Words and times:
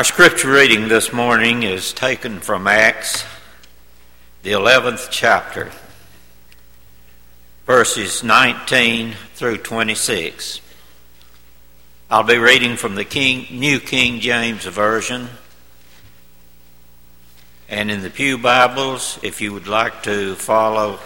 Our 0.00 0.04
scripture 0.04 0.50
reading 0.50 0.88
this 0.88 1.12
morning 1.12 1.62
is 1.62 1.92
taken 1.92 2.40
from 2.40 2.66
Acts, 2.66 3.22
the 4.42 4.52
11th 4.52 5.08
chapter, 5.10 5.70
verses 7.66 8.24
19 8.24 9.12
through 9.34 9.58
26. 9.58 10.62
I'll 12.10 12.22
be 12.22 12.38
reading 12.38 12.78
from 12.78 12.94
the 12.94 13.04
King, 13.04 13.46
New 13.50 13.78
King 13.78 14.20
James 14.20 14.64
Version. 14.64 15.28
And 17.68 17.90
in 17.90 18.00
the 18.00 18.08
Pew 18.08 18.38
Bibles, 18.38 19.18
if 19.22 19.42
you 19.42 19.52
would 19.52 19.68
like 19.68 20.02
to 20.04 20.34
follow 20.34 20.98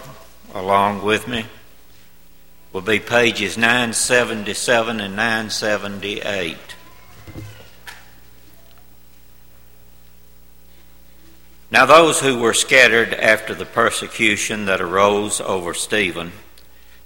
along 0.53 1.03
with 1.03 1.27
me, 1.27 1.45
will 2.71 2.79
be 2.79 2.99
pages 2.99 3.57
977 3.57 5.01
and 5.01 5.17
978. 5.17 6.55
Now, 11.75 11.85
those 11.85 12.21
who 12.21 12.39
were 12.39 12.53
scattered 12.53 13.13
after 13.13 13.53
the 13.53 13.65
persecution 13.65 14.63
that 14.67 14.79
arose 14.79 15.41
over 15.41 15.73
Stephen 15.73 16.31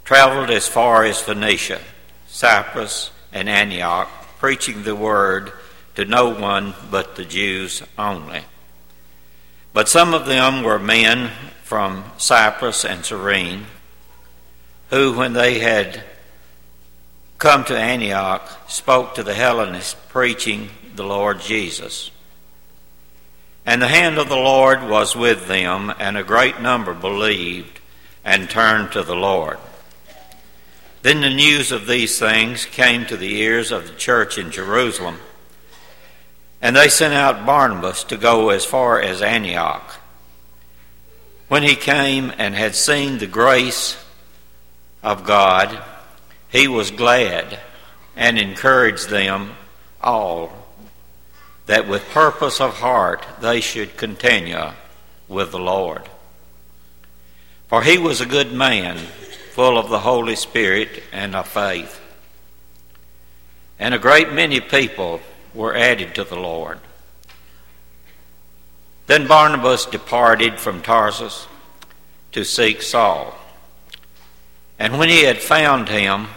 traveled 0.04 0.52
as 0.52 0.68
far 0.68 1.04
as 1.06 1.20
Phoenicia, 1.20 1.82
Cyprus, 2.28 3.10
and 3.34 3.50
Antioch, 3.50 4.08
preaching 4.38 4.84
the 4.84 4.96
word 4.96 5.52
to 5.96 6.06
no 6.06 6.30
one 6.30 6.76
but 6.92 7.16
the 7.16 7.26
Jews 7.26 7.82
only. 7.98 8.44
But 9.74 9.90
some 9.90 10.14
of 10.14 10.28
them 10.28 10.62
were 10.62 10.78
men 10.78 11.32
from 11.64 12.04
Cyprus 12.20 12.86
and 12.86 13.04
Cyrene, 13.04 13.66
who, 14.92 15.18
when 15.18 15.34
they 15.34 15.58
had 15.58 16.04
come 17.40 17.64
to 17.64 17.76
Antioch, 17.76 18.48
spoke 18.70 19.16
to 19.16 19.24
the 19.24 19.34
Hellenists, 19.34 19.96
preaching 20.10 20.70
the 20.94 21.06
Lord 21.06 21.40
Jesus. 21.40 22.12
And 23.70 23.84
the 23.84 23.88
hand 23.88 24.18
of 24.18 24.30
the 24.30 24.36
Lord 24.36 24.90
was 24.90 25.16
with 25.16 25.48
them, 25.48 25.94
and 26.00 26.18
a 26.18 26.24
great 26.24 26.60
number 26.60 26.92
believed 26.92 27.80
and 28.26 28.50
turned 28.50 28.94
to 28.94 29.04
the 29.04 29.16
Lord. 29.16 29.60
Then 31.04 31.22
the 31.22 31.30
news 31.30 31.72
of 31.72 31.86
these 31.86 32.18
things 32.18 32.66
came 32.66 33.06
to 33.06 33.16
the 33.16 33.36
ears 33.42 33.72
of 33.72 33.86
the 33.86 33.94
church 33.94 34.40
in 34.40 34.50
Jerusalem, 34.50 35.20
and 36.60 36.76
they 36.76 36.90
sent 36.90 37.14
out 37.14 37.46
Barnabas 37.46 38.04
to 38.06 38.18
go 38.18 38.50
as 38.50 38.66
far 38.66 39.00
as 39.00 39.22
Antioch. 39.22 40.00
When 41.48 41.62
he 41.62 41.76
came 41.76 42.34
and 42.40 42.56
had 42.56 42.74
seen 42.74 43.20
the 43.20 43.28
grace 43.28 44.04
of 45.04 45.26
God, 45.26 45.80
he 46.50 46.68
was 46.68 46.90
glad 46.90 47.60
and 48.16 48.40
encouraged 48.40 49.10
them 49.10 49.52
all 50.02 50.59
that 51.70 51.88
with 51.88 52.10
purpose 52.10 52.60
of 52.60 52.74
heart 52.78 53.24
they 53.42 53.62
should 53.62 53.96
continue 53.96 54.72
with 55.28 55.52
the 55.52 55.60
Lord. 55.60 56.02
For 57.68 57.84
he 57.84 58.00
was 58.00 58.20
a 58.20 58.26
good 58.26 58.52
man, 58.52 58.98
full 59.52 59.78
of 59.78 59.88
the 59.88 60.00
Holy 60.00 60.36
Spirit 60.36 61.04
and 61.12 61.36
of 61.36 61.48
faith. 61.48 62.02
And 63.78 63.94
a 63.94 64.00
great 64.00 64.34
many 64.34 64.60
people 64.60 65.22
were 65.54 65.76
added 65.76 66.16
to 66.16 66.24
the 66.24 66.40
Lord. 66.40 66.80
Then 69.06 69.28
Barnabas 69.28 69.86
departed 69.86 70.60
from 70.60 70.82
Tarsus 70.82 71.46
to 72.32 72.44
seek 72.44 72.82
Saul. 72.82 73.38
And 74.80 74.98
when 74.98 75.10
he 75.10 75.22
had 75.22 75.38
found 75.38 75.88
him, 75.88 76.30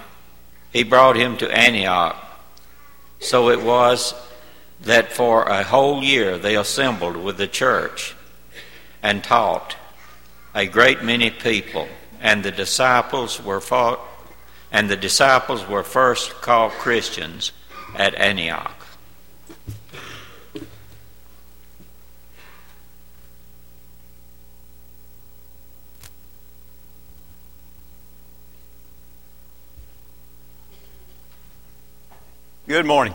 he 0.75 0.83
brought 0.83 1.17
him 1.17 1.39
to 1.39 1.51
Antioch. 1.51 2.17
So 3.19 3.49
it 3.49 3.63
was 3.63 4.13
that 4.83 5.13
for 5.13 5.45
a 5.45 5.63
whole 5.63 6.03
year 6.03 6.39
they 6.39 6.57
assembled 6.57 7.17
with 7.17 7.37
the 7.37 7.47
church 7.47 8.15
and 9.03 9.23
taught 9.23 9.77
a 10.55 10.67
great 10.67 11.03
many 11.03 11.31
people 11.31 11.89
and 12.23 12.45
the 12.45 12.53
disciples 12.53 13.43
were 13.43 13.61
fought, 13.61 14.01
and 14.71 14.89
the 14.89 14.97
disciples 14.97 15.67
were 15.67 15.83
first 15.83 16.31
called 16.41 16.71
Christians 16.73 17.51
at 17.97 18.15
Antioch. 18.15 18.77
Good 32.69 32.87
morning. 32.87 33.15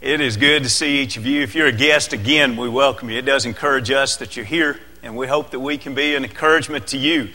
It 0.00 0.20
is 0.20 0.36
good 0.36 0.62
to 0.62 0.68
see 0.68 1.00
each 1.00 1.16
of 1.16 1.26
you. 1.26 1.42
If 1.42 1.56
you're 1.56 1.66
a 1.66 1.72
guest, 1.72 2.12
again, 2.12 2.56
we 2.56 2.68
welcome 2.68 3.10
you. 3.10 3.18
It 3.18 3.24
does 3.24 3.46
encourage 3.46 3.90
us 3.90 4.18
that 4.18 4.36
you're 4.36 4.44
here, 4.46 4.78
and 5.02 5.16
we 5.16 5.26
hope 5.26 5.50
that 5.50 5.58
we 5.58 5.76
can 5.76 5.96
be 5.96 6.14
an 6.14 6.22
encouragement 6.22 6.86
to 6.88 6.96
you. 6.96 7.30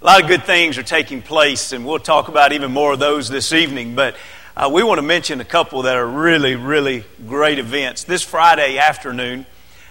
A 0.00 0.04
lot 0.06 0.22
of 0.22 0.26
good 0.26 0.44
things 0.44 0.78
are 0.78 0.82
taking 0.82 1.20
place, 1.20 1.72
and 1.72 1.84
we'll 1.84 1.98
talk 1.98 2.28
about 2.28 2.52
even 2.54 2.72
more 2.72 2.94
of 2.94 2.98
those 2.98 3.28
this 3.28 3.52
evening. 3.52 3.94
But 3.94 4.16
uh, 4.56 4.70
we 4.72 4.82
want 4.82 4.96
to 4.96 5.02
mention 5.02 5.42
a 5.42 5.44
couple 5.44 5.82
that 5.82 5.96
are 5.96 6.06
really, 6.06 6.56
really 6.56 7.04
great 7.26 7.58
events. 7.58 8.04
This 8.04 8.22
Friday 8.22 8.78
afternoon, 8.78 9.44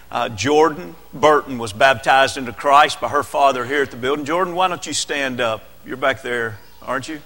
uh, 0.09 0.29
Jordan 0.29 0.95
Burton 1.13 1.59
was 1.59 1.71
baptized 1.71 2.35
into 2.35 2.51
Christ 2.51 2.99
by 2.99 3.09
her 3.09 3.21
father 3.21 3.63
here 3.63 3.83
at 3.83 3.91
the 3.91 3.97
building. 3.97 4.25
Jordan, 4.25 4.55
why 4.55 4.69
don't 4.69 4.87
you 4.87 4.93
stand 4.93 5.39
up? 5.39 5.61
You're 5.85 5.97
back 5.97 6.23
there, 6.23 6.57
aren't 6.81 7.07
you? 7.07 7.21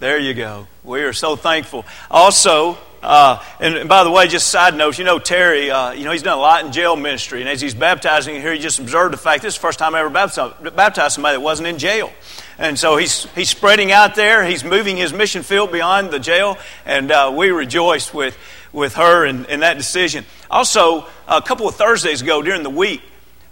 There 0.00 0.18
you 0.18 0.34
go. 0.34 0.66
We 0.84 1.00
are 1.00 1.14
so 1.14 1.36
thankful. 1.36 1.86
Also, 2.10 2.76
uh, 3.02 3.42
and, 3.60 3.76
and, 3.76 3.88
by 3.88 4.04
the 4.04 4.10
way, 4.10 4.26
just 4.26 4.48
side 4.48 4.74
notes, 4.74 4.98
you 4.98 5.04
know, 5.04 5.18
Terry, 5.18 5.70
uh, 5.70 5.92
you 5.92 6.04
know, 6.04 6.12
he's 6.12 6.22
done 6.22 6.38
a 6.38 6.40
lot 6.40 6.64
in 6.64 6.72
jail 6.72 6.96
ministry. 6.96 7.40
And 7.40 7.48
as 7.48 7.60
he's 7.60 7.74
baptizing 7.74 8.34
here, 8.40 8.52
he 8.52 8.58
just 8.58 8.78
observed 8.78 9.12
the 9.12 9.18
fact 9.18 9.42
this 9.42 9.54
is 9.54 9.58
the 9.58 9.62
first 9.62 9.78
time 9.78 9.94
I 9.94 10.00
ever 10.00 10.10
baptized, 10.10 11.14
somebody 11.14 11.36
that 11.36 11.40
wasn't 11.40 11.68
in 11.68 11.78
jail. 11.78 12.12
And 12.58 12.78
so 12.78 12.96
he's, 12.96 13.24
he's 13.34 13.50
spreading 13.50 13.92
out 13.92 14.14
there. 14.14 14.44
He's 14.44 14.64
moving 14.64 14.96
his 14.96 15.12
mission 15.12 15.42
field 15.42 15.72
beyond 15.72 16.10
the 16.10 16.18
jail. 16.18 16.58
And 16.84 17.10
uh, 17.10 17.32
we 17.36 17.50
rejoice 17.50 18.14
with, 18.14 18.36
with 18.72 18.94
her 18.94 19.26
in 19.26 19.60
that 19.60 19.76
decision. 19.76 20.24
Also, 20.50 21.06
a 21.28 21.42
couple 21.42 21.68
of 21.68 21.76
Thursdays 21.76 22.22
ago 22.22 22.40
during 22.42 22.62
the 22.62 22.70
week, 22.70 23.02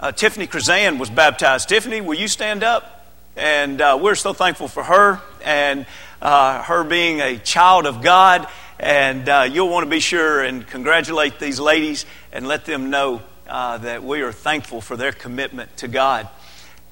uh, 0.01 0.13
Tiffany 0.13 0.47
Krazan 0.47 0.99
was 0.99 1.11
baptized. 1.11 1.69
Tiffany, 1.69 2.01
will 2.01 2.15
you 2.15 2.29
stand 2.29 2.63
up? 2.63 3.07
And 3.37 3.81
uh, 3.81 3.99
we're 4.01 4.15
so 4.15 4.33
thankful 4.33 4.69
for 4.69 4.85
her 4.85 5.21
and 5.45 5.87
uh, 6.23 6.63
her 6.63 6.85
being 6.85 7.21
a 7.21 7.37
child 7.39 7.87
of 7.87 8.01
God 8.01 8.47
and 8.85 9.27
uh, 9.31 9.49
you'll 9.51 9.71
want 9.71 9.85
to 9.85 9.91
be 9.91 9.99
sure 9.99 10.43
and 10.43 10.67
congratulate 10.67 11.39
these 11.39 11.59
ladies 11.59 12.05
and 12.33 12.47
let 12.47 12.67
them 12.67 12.91
know 12.91 13.23
uh, 13.49 13.79
that 13.79 14.05
we 14.05 14.21
are 14.21 14.31
thankful 14.31 14.83
for 14.83 14.95
their 14.95 15.11
commitment 15.11 15.75
to 15.79 15.89
God. 15.89 16.29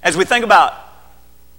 As 0.02 0.16
we 0.16 0.24
think 0.24 0.42
about 0.42 0.72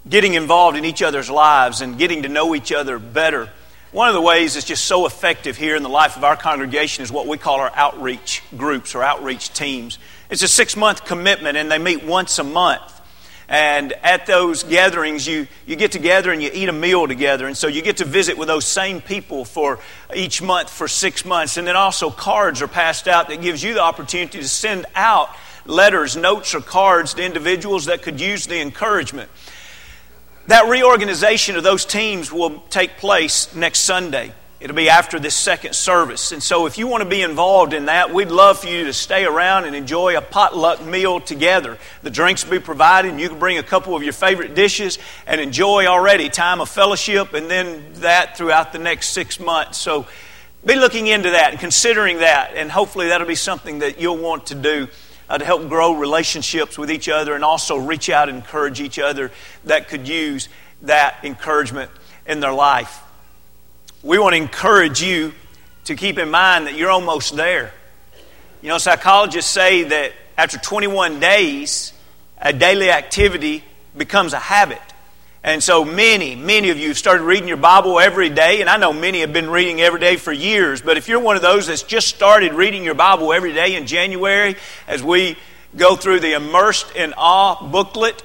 getting 0.10 0.34
involved 0.34 0.76
in 0.76 0.86
each 0.86 1.04
other's 1.04 1.30
lives 1.30 1.82
and 1.82 2.00
getting 2.00 2.24
to 2.24 2.30
know 2.30 2.56
each 2.56 2.72
other 2.72 2.98
better, 2.98 3.48
one 3.92 4.08
of 4.08 4.16
the 4.16 4.22
ways 4.22 4.56
that's 4.56 4.66
just 4.66 4.86
so 4.86 5.06
effective 5.06 5.56
here 5.56 5.76
in 5.76 5.84
the 5.84 5.90
life 5.90 6.18
of 6.18 6.24
our 6.24 6.36
congregation 6.36 7.04
is 7.04 7.12
what 7.12 7.28
we 7.28 7.38
call 7.38 7.60
our 7.60 7.72
outreach 7.76 8.42
groups 8.58 8.96
or 8.96 9.04
outreach 9.04 9.54
teams. 9.54 10.00
It's 10.32 10.42
a 10.42 10.48
six 10.48 10.76
month 10.76 11.06
commitment, 11.06 11.58
and 11.58 11.70
they 11.70 11.78
meet 11.78 12.04
once 12.04 12.40
a 12.40 12.44
month. 12.44 12.93
And 13.54 13.94
at 14.02 14.26
those 14.26 14.64
gatherings, 14.64 15.28
you, 15.28 15.46
you 15.68 15.76
get 15.76 15.92
together 15.92 16.32
and 16.32 16.42
you 16.42 16.50
eat 16.52 16.70
a 16.70 16.74
meal 16.74 17.08
together. 17.08 17.46
And 17.46 17.56
so 17.56 17.68
you 17.68 17.84
get 17.84 17.98
to 17.98 18.04
visit 18.04 18.36
with 18.36 18.48
those 18.48 18.66
same 18.66 19.00
people 19.00 19.46
for 19.46 19.78
each 20.16 20.42
month 20.42 20.72
for 20.72 20.88
six 20.88 21.24
months. 21.24 21.58
And 21.58 21.68
then 21.68 21.76
also 21.76 22.10
cards 22.10 22.64
are 22.64 22.68
passed 22.68 23.08
out 23.08 23.28
that 23.28 23.44
gives 23.44 23.62
you 23.62 23.76
the 23.76 23.84
opportunity 23.84 24.40
to 24.40 24.50
send 24.50 24.88
out 24.96 25.30
letters, 25.68 26.16
notes, 26.16 26.56
or 26.56 26.62
cards 26.62 27.14
to 27.14 27.24
individuals 27.24 27.86
that 27.86 28.02
could 28.02 28.20
use 28.20 28.48
the 28.48 28.60
encouragement. 28.60 29.30
That 30.48 30.68
reorganization 30.68 31.56
of 31.56 31.62
those 31.62 31.86
teams 31.86 32.32
will 32.32 32.60
take 32.72 32.98
place 32.98 33.54
next 33.54 33.82
Sunday. 33.82 34.34
It'll 34.64 34.78
be 34.78 34.88
after 34.88 35.20
this 35.20 35.36
second 35.36 35.76
service. 35.76 36.32
And 36.32 36.42
so, 36.42 36.68
if 36.68 36.78
you 36.78 36.88
want 36.88 37.04
to 37.04 37.10
be 37.10 37.22
involved 37.22 37.74
in 37.74 37.88
that, 37.88 38.14
we'd 38.14 38.30
love 38.30 38.60
for 38.60 38.70
you 38.70 38.86
to 38.86 38.94
stay 38.94 39.26
around 39.26 39.66
and 39.66 39.76
enjoy 39.76 40.18
a 40.18 40.22
potluck 40.22 40.82
meal 40.82 41.20
together. 41.20 41.78
The 42.02 42.10
drinks 42.10 42.46
will 42.46 42.52
be 42.52 42.60
provided, 42.60 43.12
and 43.12 43.20
you 43.20 43.28
can 43.28 43.40
bring 43.40 43.58
a 43.58 43.64
couple 43.64 43.94
of 43.94 44.04
your 44.04 44.14
favorite 44.14 44.56
dishes 44.56 45.00
and 45.28 45.42
enjoy 45.42 45.86
already 45.88 46.30
time 46.30 46.62
of 46.62 46.70
fellowship 46.70 47.34
and 47.34 47.52
then 47.52 47.84
that 47.96 48.38
throughout 48.38 48.72
the 48.72 48.80
next 48.80 49.10
six 49.10 49.38
months. 49.38 49.80
So, 49.80 50.08
be 50.66 50.76
looking 50.76 51.08
into 51.08 51.32
that 51.32 51.52
and 51.52 51.60
considering 51.60 52.20
that, 52.20 52.54
and 52.56 52.72
hopefully, 52.72 53.10
that'll 53.10 53.28
be 53.28 53.36
something 53.36 53.80
that 53.80 54.00
you'll 54.00 54.16
want 54.16 54.46
to 54.46 54.56
do. 54.56 54.88
Uh, 55.30 55.38
to 55.38 55.46
help 55.46 55.68
grow 55.70 55.94
relationships 55.94 56.78
with 56.78 56.92
each 56.92 57.08
other 57.08 57.34
and 57.34 57.46
also 57.46 57.78
reach 57.78 58.10
out 58.10 58.28
and 58.28 58.38
encourage 58.38 58.82
each 58.82 59.00
other 59.00 59.32
that 59.64 59.88
could 59.88 60.06
use 60.06 60.50
that 60.82 61.16
encouragement 61.24 61.90
in 62.26 62.42
their 62.42 62.52
life 62.54 63.02
we 64.04 64.20
want 64.20 64.34
to 64.34 64.38
encourage 64.42 65.02
you 65.02 65.34
to 65.86 65.96
keep 65.96 66.20
in 66.20 66.30
mind 66.30 66.68
that 66.68 66.76
you're 66.76 66.92
almost 66.92 67.36
there. 67.36 67.74
You 68.62 68.68
know, 68.68 68.78
psychologists 68.78 69.50
say 69.50 69.84
that 69.84 70.12
after 70.38 70.58
21 70.58 71.22
days, 71.22 71.94
a 72.38 72.52
daily 72.52 72.92
activity 72.92 73.64
becomes 73.96 74.34
a 74.34 74.40
habit. 74.40 74.82
And 75.42 75.64
so 75.64 75.84
many, 75.86 76.36
many 76.36 76.70
of 76.70 76.78
you 76.78 76.90
have 76.90 76.98
started 76.98 77.24
reading 77.24 77.48
your 77.48 77.58
Bible 77.58 78.00
every 78.00 78.30
day, 78.30 78.62
and 78.62 78.70
I 78.70 78.78
know 78.78 78.94
many 78.94 79.22
have 79.22 79.34
been 79.34 79.50
reading 79.50 79.82
every 79.82 80.00
day 80.00 80.16
for 80.18 80.32
years, 80.32 80.82
but 80.82 80.98
if 80.98 81.08
you're 81.08 81.20
one 81.20 81.36
of 81.36 81.42
those 81.42 81.68
that's 81.68 81.84
just 81.84 82.08
started 82.08 82.54
reading 82.54 82.84
your 82.84 82.96
Bible 82.96 83.34
every 83.34 83.54
day 83.54 83.76
in 83.76 83.86
January, 83.86 84.56
as 84.88 85.04
we 85.04 85.38
go 85.76 85.96
through 85.96 86.20
the 86.22 86.34
Immersed 86.34 86.96
in 86.96 87.14
Awe 87.18 87.70
booklet, 87.70 88.22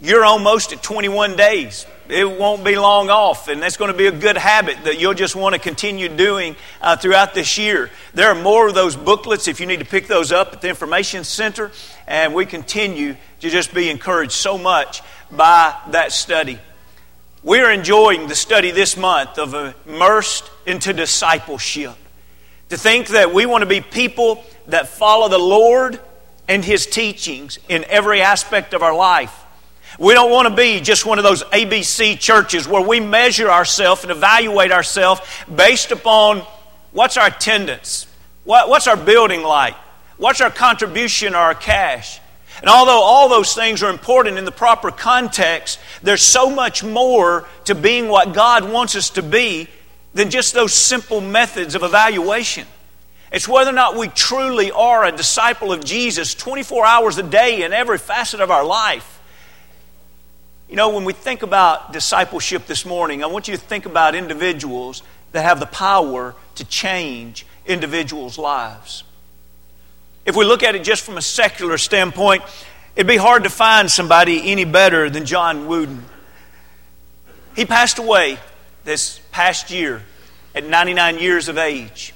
you're 0.00 0.24
almost 0.24 0.72
at 0.72 0.82
21 0.82 1.36
days. 1.36 1.86
It 2.10 2.38
won't 2.38 2.64
be 2.64 2.76
long 2.76 3.10
off, 3.10 3.48
and 3.48 3.62
that's 3.62 3.76
going 3.76 3.90
to 3.90 3.96
be 3.96 4.06
a 4.06 4.12
good 4.12 4.36
habit 4.36 4.84
that 4.84 4.98
you'll 4.98 5.14
just 5.14 5.36
want 5.36 5.54
to 5.54 5.60
continue 5.60 6.08
doing 6.08 6.56
uh, 6.80 6.96
throughout 6.96 7.34
this 7.34 7.56
year. 7.56 7.90
There 8.14 8.28
are 8.28 8.34
more 8.34 8.68
of 8.68 8.74
those 8.74 8.96
booklets 8.96 9.48
if 9.48 9.60
you 9.60 9.66
need 9.66 9.78
to 9.78 9.84
pick 9.84 10.06
those 10.06 10.32
up 10.32 10.52
at 10.52 10.60
the 10.60 10.68
Information 10.68 11.24
Center, 11.24 11.70
and 12.06 12.34
we 12.34 12.46
continue 12.46 13.16
to 13.40 13.50
just 13.50 13.72
be 13.72 13.88
encouraged 13.90 14.32
so 14.32 14.58
much 14.58 15.02
by 15.30 15.74
that 15.90 16.12
study. 16.12 16.58
We're 17.42 17.70
enjoying 17.70 18.28
the 18.28 18.34
study 18.34 18.70
this 18.70 18.96
month 18.96 19.38
of 19.38 19.54
immersed 19.86 20.50
into 20.66 20.92
discipleship. 20.92 21.94
To 22.68 22.76
think 22.76 23.08
that 23.08 23.32
we 23.32 23.46
want 23.46 23.62
to 23.62 23.66
be 23.66 23.80
people 23.80 24.44
that 24.66 24.88
follow 24.88 25.28
the 25.28 25.38
Lord 25.38 25.98
and 26.48 26.64
His 26.64 26.86
teachings 26.86 27.58
in 27.68 27.84
every 27.84 28.20
aspect 28.20 28.74
of 28.74 28.82
our 28.82 28.94
life. 28.94 29.34
We 30.00 30.14
don't 30.14 30.30
want 30.30 30.48
to 30.48 30.54
be 30.54 30.80
just 30.80 31.04
one 31.04 31.18
of 31.18 31.24
those 31.24 31.42
ABC 31.42 32.18
churches 32.18 32.66
where 32.66 32.80
we 32.80 33.00
measure 33.00 33.50
ourselves 33.50 34.02
and 34.02 34.10
evaluate 34.10 34.72
ourselves 34.72 35.20
based 35.54 35.92
upon 35.92 36.38
what's 36.92 37.18
our 37.18 37.26
attendance, 37.26 38.06
what's 38.44 38.86
our 38.86 38.96
building 38.96 39.42
like, 39.42 39.74
what's 40.16 40.40
our 40.40 40.50
contribution 40.50 41.34
or 41.34 41.38
our 41.38 41.54
cash. 41.54 42.18
And 42.62 42.70
although 42.70 43.02
all 43.02 43.28
those 43.28 43.52
things 43.52 43.82
are 43.82 43.90
important 43.90 44.38
in 44.38 44.46
the 44.46 44.50
proper 44.50 44.90
context, 44.90 45.78
there's 46.02 46.22
so 46.22 46.48
much 46.48 46.82
more 46.82 47.46
to 47.66 47.74
being 47.74 48.08
what 48.08 48.32
God 48.32 48.72
wants 48.72 48.96
us 48.96 49.10
to 49.10 49.22
be 49.22 49.68
than 50.14 50.30
just 50.30 50.54
those 50.54 50.72
simple 50.72 51.20
methods 51.20 51.74
of 51.74 51.82
evaluation. 51.82 52.66
It's 53.30 53.46
whether 53.46 53.70
or 53.70 53.74
not 53.74 53.98
we 53.98 54.08
truly 54.08 54.70
are 54.72 55.04
a 55.04 55.12
disciple 55.12 55.72
of 55.74 55.84
Jesus 55.84 56.34
24 56.34 56.86
hours 56.86 57.18
a 57.18 57.22
day 57.22 57.64
in 57.64 57.74
every 57.74 57.98
facet 57.98 58.40
of 58.40 58.50
our 58.50 58.64
life. 58.64 59.18
You 60.70 60.76
know, 60.76 60.90
when 60.90 61.04
we 61.04 61.12
think 61.12 61.42
about 61.42 61.92
discipleship 61.92 62.66
this 62.66 62.86
morning, 62.86 63.24
I 63.24 63.26
want 63.26 63.48
you 63.48 63.56
to 63.56 63.60
think 63.60 63.86
about 63.86 64.14
individuals 64.14 65.02
that 65.32 65.42
have 65.42 65.58
the 65.58 65.66
power 65.66 66.36
to 66.54 66.64
change 66.64 67.44
individuals' 67.66 68.38
lives. 68.38 69.02
If 70.24 70.36
we 70.36 70.44
look 70.44 70.62
at 70.62 70.76
it 70.76 70.84
just 70.84 71.02
from 71.02 71.16
a 71.16 71.22
secular 71.22 71.76
standpoint, 71.76 72.44
it'd 72.94 73.08
be 73.08 73.16
hard 73.16 73.42
to 73.42 73.50
find 73.50 73.90
somebody 73.90 74.52
any 74.52 74.64
better 74.64 75.10
than 75.10 75.26
John 75.26 75.66
Wooden. 75.66 76.04
He 77.56 77.64
passed 77.64 77.98
away 77.98 78.38
this 78.84 79.20
past 79.32 79.72
year 79.72 80.02
at 80.54 80.64
99 80.64 81.18
years 81.18 81.48
of 81.48 81.58
age. 81.58 82.14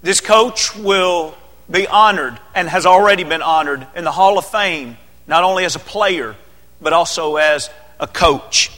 This 0.00 0.20
coach 0.20 0.76
will 0.76 1.34
be 1.68 1.88
honored 1.88 2.38
and 2.54 2.68
has 2.68 2.86
already 2.86 3.24
been 3.24 3.42
honored 3.42 3.84
in 3.96 4.04
the 4.04 4.12
Hall 4.12 4.38
of 4.38 4.46
Fame, 4.46 4.96
not 5.26 5.42
only 5.42 5.64
as 5.64 5.74
a 5.74 5.80
player, 5.80 6.36
but 6.80 6.92
also 6.92 7.36
as 7.36 7.70
a 8.00 8.06
coach. 8.06 8.70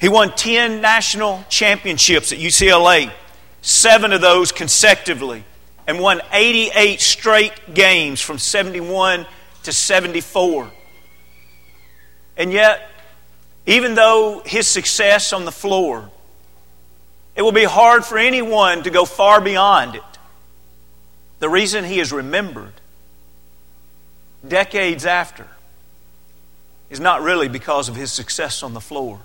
He 0.00 0.08
won 0.08 0.34
10 0.34 0.80
national 0.80 1.44
championships 1.48 2.32
at 2.32 2.38
UCLA, 2.38 3.10
seven 3.62 4.12
of 4.12 4.20
those 4.20 4.52
consecutively 4.52 5.44
and 5.86 5.98
won 5.98 6.20
88 6.32 7.00
straight 7.00 7.74
games 7.74 8.20
from 8.20 8.38
71 8.38 9.26
to 9.64 9.72
74. 9.72 10.70
And 12.36 12.52
yet, 12.52 12.90
even 13.66 13.94
though 13.94 14.42
his 14.44 14.66
success 14.66 15.32
on 15.32 15.44
the 15.44 15.52
floor, 15.52 16.10
it 17.36 17.42
will 17.42 17.52
be 17.52 17.64
hard 17.64 18.04
for 18.04 18.18
anyone 18.18 18.82
to 18.84 18.90
go 18.90 19.04
far 19.04 19.40
beyond 19.40 19.96
it. 19.96 20.02
The 21.40 21.48
reason 21.48 21.84
he 21.84 22.00
is 22.00 22.12
remembered 22.12 22.72
decades 24.46 25.06
after 25.06 25.46
is 26.90 27.00
not 27.00 27.22
really 27.22 27.48
because 27.48 27.88
of 27.88 27.96
his 27.96 28.12
success 28.12 28.62
on 28.62 28.74
the 28.74 28.80
floor. 28.80 29.20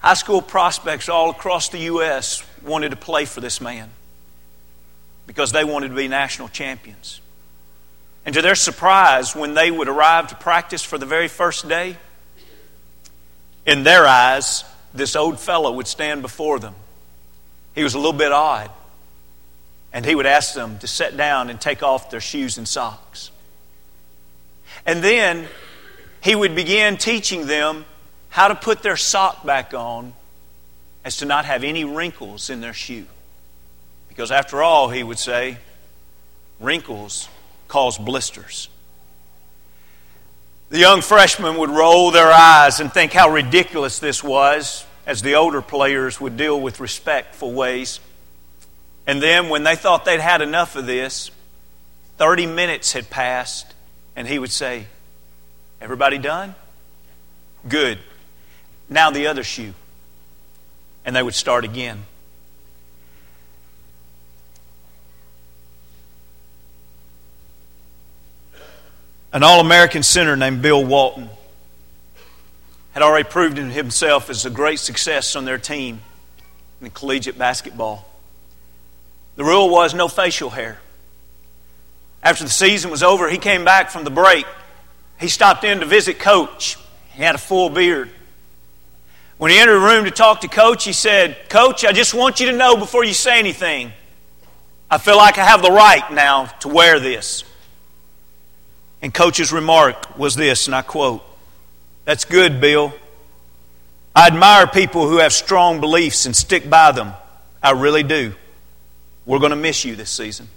High 0.00 0.14
school 0.14 0.42
prospects 0.42 1.08
all 1.08 1.30
across 1.30 1.70
the 1.70 1.78
U.S. 1.78 2.44
wanted 2.64 2.90
to 2.90 2.96
play 2.96 3.24
for 3.24 3.40
this 3.40 3.60
man 3.60 3.90
because 5.26 5.52
they 5.52 5.64
wanted 5.64 5.88
to 5.88 5.94
be 5.94 6.08
national 6.08 6.48
champions. 6.48 7.20
And 8.24 8.34
to 8.34 8.42
their 8.42 8.54
surprise, 8.54 9.34
when 9.34 9.54
they 9.54 9.70
would 9.70 9.88
arrive 9.88 10.28
to 10.28 10.34
practice 10.34 10.82
for 10.82 10.98
the 10.98 11.06
very 11.06 11.28
first 11.28 11.68
day, 11.68 11.96
in 13.66 13.82
their 13.82 14.06
eyes, 14.06 14.64
this 14.94 15.16
old 15.16 15.38
fellow 15.38 15.72
would 15.72 15.86
stand 15.86 16.22
before 16.22 16.58
them. 16.58 16.74
He 17.74 17.82
was 17.82 17.94
a 17.94 17.98
little 17.98 18.12
bit 18.12 18.32
odd. 18.32 18.70
And 19.92 20.04
he 20.04 20.14
would 20.14 20.26
ask 20.26 20.54
them 20.54 20.78
to 20.80 20.86
sit 20.86 21.16
down 21.16 21.50
and 21.50 21.60
take 21.60 21.82
off 21.82 22.10
their 22.10 22.20
shoes 22.20 22.58
and 22.58 22.68
socks. 22.68 23.30
And 24.86 25.02
then 25.02 25.48
he 26.20 26.34
would 26.34 26.54
begin 26.54 26.96
teaching 26.96 27.46
them 27.46 27.84
how 28.28 28.48
to 28.48 28.54
put 28.54 28.82
their 28.82 28.96
sock 28.96 29.44
back 29.44 29.74
on 29.74 30.12
as 31.04 31.18
to 31.18 31.24
not 31.24 31.44
have 31.44 31.64
any 31.64 31.84
wrinkles 31.84 32.50
in 32.50 32.60
their 32.60 32.74
shoe. 32.74 33.06
Because 34.08 34.30
after 34.30 34.62
all, 34.62 34.88
he 34.90 35.02
would 35.02 35.18
say, 35.18 35.58
wrinkles 36.60 37.28
cause 37.68 37.98
blisters. 37.98 38.68
The 40.70 40.78
young 40.78 41.00
freshmen 41.00 41.56
would 41.58 41.70
roll 41.70 42.10
their 42.10 42.30
eyes 42.30 42.80
and 42.80 42.92
think 42.92 43.12
how 43.12 43.30
ridiculous 43.30 44.00
this 44.00 44.22
was, 44.22 44.84
as 45.06 45.22
the 45.22 45.36
older 45.36 45.62
players 45.62 46.20
would 46.20 46.36
deal 46.36 46.60
with 46.60 46.80
respectful 46.80 47.52
ways. 47.52 48.00
And 49.06 49.22
then, 49.22 49.48
when 49.48 49.62
they 49.62 49.76
thought 49.76 50.04
they'd 50.04 50.20
had 50.20 50.42
enough 50.42 50.76
of 50.76 50.84
this, 50.84 51.30
30 52.18 52.44
minutes 52.44 52.92
had 52.92 53.08
passed, 53.08 53.72
and 54.18 54.26
he 54.26 54.36
would 54.36 54.50
say, 54.50 54.84
Everybody 55.80 56.18
done? 56.18 56.56
Good. 57.68 58.00
Now 58.90 59.12
the 59.12 59.28
other 59.28 59.44
shoe. 59.44 59.74
And 61.04 61.14
they 61.14 61.22
would 61.22 61.36
start 61.36 61.64
again. 61.64 62.02
An 69.32 69.44
All 69.44 69.60
American 69.60 70.02
center 70.02 70.34
named 70.34 70.62
Bill 70.62 70.84
Walton 70.84 71.28
had 72.94 73.04
already 73.04 73.28
proved 73.28 73.56
himself 73.56 74.30
as 74.30 74.44
a 74.44 74.50
great 74.50 74.80
success 74.80 75.36
on 75.36 75.44
their 75.44 75.58
team 75.58 76.00
in 76.80 76.90
collegiate 76.90 77.38
basketball. 77.38 78.04
The 79.36 79.44
rule 79.44 79.70
was 79.70 79.94
no 79.94 80.08
facial 80.08 80.50
hair. 80.50 80.80
After 82.22 82.44
the 82.44 82.50
season 82.50 82.90
was 82.90 83.02
over, 83.02 83.28
he 83.28 83.38
came 83.38 83.64
back 83.64 83.90
from 83.90 84.04
the 84.04 84.10
break. 84.10 84.46
He 85.20 85.28
stopped 85.28 85.64
in 85.64 85.80
to 85.80 85.86
visit 85.86 86.18
Coach. 86.18 86.76
He 87.12 87.22
had 87.22 87.34
a 87.34 87.38
full 87.38 87.70
beard. 87.70 88.10
When 89.38 89.52
he 89.52 89.58
entered 89.58 89.74
the 89.74 89.86
room 89.86 90.04
to 90.04 90.10
talk 90.10 90.40
to 90.40 90.48
Coach, 90.48 90.84
he 90.84 90.92
said, 90.92 91.48
Coach, 91.48 91.84
I 91.84 91.92
just 91.92 92.12
want 92.12 92.40
you 92.40 92.50
to 92.50 92.56
know 92.56 92.76
before 92.76 93.04
you 93.04 93.14
say 93.14 93.38
anything, 93.38 93.92
I 94.90 94.98
feel 94.98 95.16
like 95.16 95.38
I 95.38 95.44
have 95.44 95.62
the 95.62 95.70
right 95.70 96.12
now 96.12 96.46
to 96.60 96.68
wear 96.68 96.98
this. 96.98 97.44
And 99.00 99.14
Coach's 99.14 99.52
remark 99.52 100.18
was 100.18 100.34
this, 100.34 100.66
and 100.66 100.74
I 100.74 100.82
quote 100.82 101.22
That's 102.04 102.24
good, 102.24 102.60
Bill. 102.60 102.92
I 104.14 104.26
admire 104.26 104.66
people 104.66 105.08
who 105.08 105.18
have 105.18 105.32
strong 105.32 105.80
beliefs 105.80 106.26
and 106.26 106.34
stick 106.34 106.68
by 106.68 106.90
them. 106.90 107.12
I 107.62 107.72
really 107.72 108.02
do. 108.02 108.34
We're 109.24 109.38
going 109.38 109.50
to 109.50 109.56
miss 109.56 109.84
you 109.84 109.94
this 109.94 110.10
season. 110.10 110.48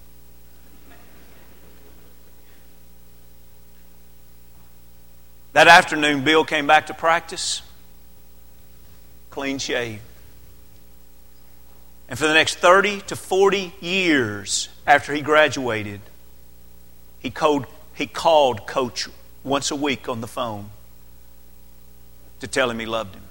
That 5.53 5.67
afternoon, 5.67 6.23
Bill 6.23 6.45
came 6.45 6.65
back 6.65 6.87
to 6.87 6.93
practice, 6.93 7.61
clean 9.29 9.57
shaved. 9.57 10.01
And 12.07 12.17
for 12.17 12.27
the 12.27 12.33
next 12.33 12.55
30 12.55 13.01
to 13.01 13.15
40 13.15 13.73
years 13.79 14.69
after 14.85 15.13
he 15.13 15.21
graduated, 15.21 16.01
he 17.19 17.29
called 17.29 17.67
he 17.93 18.07
called 18.07 18.65
Coach 18.65 19.07
once 19.43 19.71
a 19.71 19.75
week 19.75 20.09
on 20.09 20.21
the 20.21 20.27
phone 20.27 20.69
to 22.39 22.47
tell 22.47 22.69
him 22.69 22.79
he 22.79 22.85
loved 22.85 23.15
him. 23.15 23.23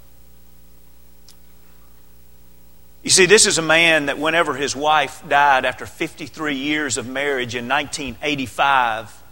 You 3.02 3.10
see, 3.10 3.26
this 3.26 3.46
is 3.46 3.58
a 3.58 3.62
man 3.62 4.06
that 4.06 4.18
whenever 4.18 4.54
his 4.54 4.76
wife 4.76 5.22
died 5.28 5.64
after 5.64 5.86
53 5.86 6.54
years 6.54 6.98
of 6.98 7.08
marriage 7.08 7.54
in 7.54 7.66
1985, 7.66 9.22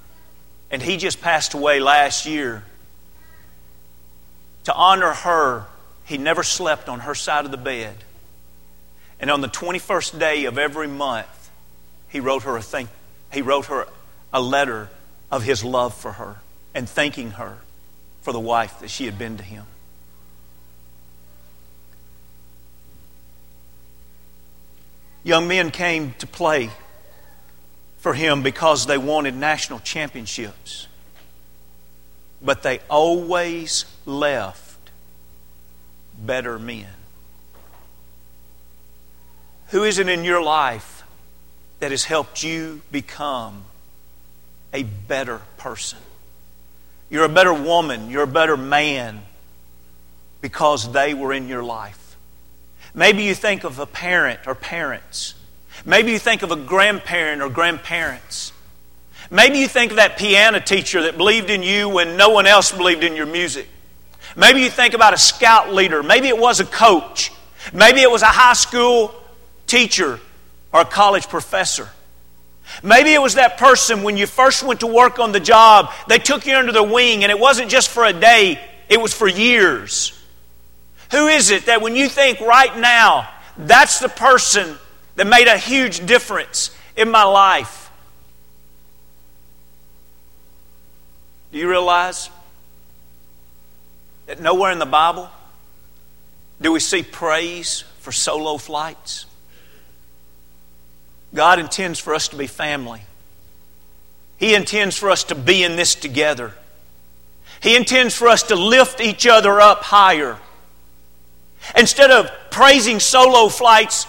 and 0.70 0.82
he 0.82 0.96
just 0.96 1.20
passed 1.20 1.54
away 1.54 1.78
last 1.78 2.26
year, 2.26 2.64
to 4.68 4.74
honor 4.74 5.14
her, 5.14 5.64
he 6.04 6.18
never 6.18 6.42
slept 6.42 6.90
on 6.90 7.00
her 7.00 7.14
side 7.14 7.46
of 7.46 7.50
the 7.50 7.56
bed. 7.56 7.96
And 9.18 9.30
on 9.30 9.40
the 9.40 9.48
21st 9.48 10.18
day 10.18 10.44
of 10.44 10.58
every 10.58 10.86
month, 10.86 11.48
he 12.10 12.20
wrote 12.20 12.42
her 12.42 12.54
a 12.54 12.60
thing. 12.60 12.90
He 13.32 13.40
wrote 13.40 13.64
her 13.66 13.88
a 14.30 14.42
letter 14.42 14.90
of 15.30 15.42
his 15.42 15.64
love 15.64 15.94
for 15.94 16.12
her 16.12 16.36
and 16.74 16.86
thanking 16.86 17.30
her 17.30 17.56
for 18.20 18.34
the 18.34 18.38
wife 18.38 18.80
that 18.80 18.90
she 18.90 19.06
had 19.06 19.16
been 19.16 19.38
to 19.38 19.42
him. 19.42 19.64
Young 25.24 25.48
men 25.48 25.70
came 25.70 26.12
to 26.18 26.26
play 26.26 26.68
for 27.96 28.12
him 28.12 28.42
because 28.42 28.84
they 28.84 28.98
wanted 28.98 29.34
national 29.34 29.78
championships. 29.78 30.87
But 32.40 32.62
they 32.62 32.80
always 32.88 33.84
left 34.06 34.90
better 36.18 36.58
men. 36.58 36.86
Who 39.68 39.84
is 39.84 39.98
it 39.98 40.08
in 40.08 40.24
your 40.24 40.42
life 40.42 41.02
that 41.80 41.90
has 41.90 42.04
helped 42.04 42.42
you 42.42 42.80
become 42.90 43.64
a 44.72 44.82
better 44.82 45.42
person? 45.56 45.98
You're 47.10 47.24
a 47.24 47.28
better 47.28 47.54
woman, 47.54 48.10
you're 48.10 48.22
a 48.22 48.26
better 48.26 48.56
man 48.56 49.22
because 50.40 50.92
they 50.92 51.14
were 51.14 51.32
in 51.32 51.48
your 51.48 51.62
life. 51.62 52.16
Maybe 52.94 53.24
you 53.24 53.34
think 53.34 53.64
of 53.64 53.78
a 53.78 53.86
parent 53.86 54.40
or 54.46 54.54
parents 54.54 55.34
Maybe 55.84 56.12
you 56.12 56.18
think 56.18 56.42
of 56.42 56.50
a 56.50 56.56
grandparent 56.56 57.42
or 57.42 57.48
grandparents. 57.48 58.52
Maybe 59.30 59.58
you 59.58 59.68
think 59.68 59.92
of 59.92 59.96
that 59.96 60.16
piano 60.16 60.60
teacher 60.60 61.02
that 61.02 61.16
believed 61.16 61.50
in 61.50 61.62
you 61.62 61.88
when 61.88 62.16
no 62.16 62.30
one 62.30 62.46
else 62.46 62.72
believed 62.72 63.04
in 63.04 63.14
your 63.14 63.26
music. 63.26 63.68
Maybe 64.36 64.60
you 64.60 64.70
think 64.70 64.94
about 64.94 65.12
a 65.12 65.18
scout 65.18 65.72
leader. 65.72 66.02
Maybe 66.02 66.28
it 66.28 66.38
was 66.38 66.60
a 66.60 66.64
coach. 66.64 67.32
Maybe 67.72 68.00
it 68.00 68.10
was 68.10 68.22
a 68.22 68.26
high 68.26 68.54
school 68.54 69.14
teacher 69.66 70.18
or 70.72 70.80
a 70.80 70.84
college 70.84 71.28
professor. 71.28 71.88
Maybe 72.82 73.12
it 73.12 73.20
was 73.20 73.34
that 73.34 73.58
person 73.58 74.02
when 74.02 74.16
you 74.16 74.26
first 74.26 74.62
went 74.62 74.80
to 74.80 74.86
work 74.86 75.18
on 75.18 75.32
the 75.32 75.40
job, 75.40 75.90
they 76.06 76.18
took 76.18 76.46
you 76.46 76.54
under 76.54 76.72
their 76.72 76.82
wing 76.82 77.22
and 77.22 77.30
it 77.30 77.38
wasn't 77.38 77.70
just 77.70 77.88
for 77.88 78.04
a 78.04 78.12
day, 78.12 78.60
it 78.88 79.00
was 79.00 79.12
for 79.12 79.28
years. 79.28 80.12
Who 81.10 81.28
is 81.28 81.50
it 81.50 81.66
that 81.66 81.80
when 81.80 81.96
you 81.96 82.08
think 82.08 82.40
right 82.40 82.76
now, 82.78 83.28
that's 83.56 83.98
the 83.98 84.08
person 84.08 84.76
that 85.16 85.26
made 85.26 85.48
a 85.48 85.58
huge 85.58 86.06
difference 86.06 86.70
in 86.96 87.10
my 87.10 87.24
life. 87.24 87.87
Do 91.52 91.58
you 91.58 91.68
realize 91.68 92.28
that 94.26 94.40
nowhere 94.40 94.70
in 94.70 94.78
the 94.78 94.86
Bible 94.86 95.30
do 96.60 96.72
we 96.72 96.80
see 96.80 97.02
praise 97.02 97.84
for 98.00 98.12
solo 98.12 98.58
flights? 98.58 99.26
God 101.34 101.58
intends 101.58 101.98
for 101.98 102.14
us 102.14 102.28
to 102.28 102.36
be 102.36 102.46
family. 102.46 103.02
He 104.38 104.54
intends 104.54 104.96
for 104.96 105.10
us 105.10 105.24
to 105.24 105.34
be 105.34 105.64
in 105.64 105.76
this 105.76 105.94
together. 105.94 106.54
He 107.60 107.76
intends 107.76 108.14
for 108.14 108.28
us 108.28 108.44
to 108.44 108.56
lift 108.56 109.00
each 109.00 109.26
other 109.26 109.60
up 109.60 109.82
higher. 109.82 110.38
Instead 111.76 112.10
of 112.10 112.30
praising 112.50 113.00
solo 113.00 113.48
flights, 113.48 114.06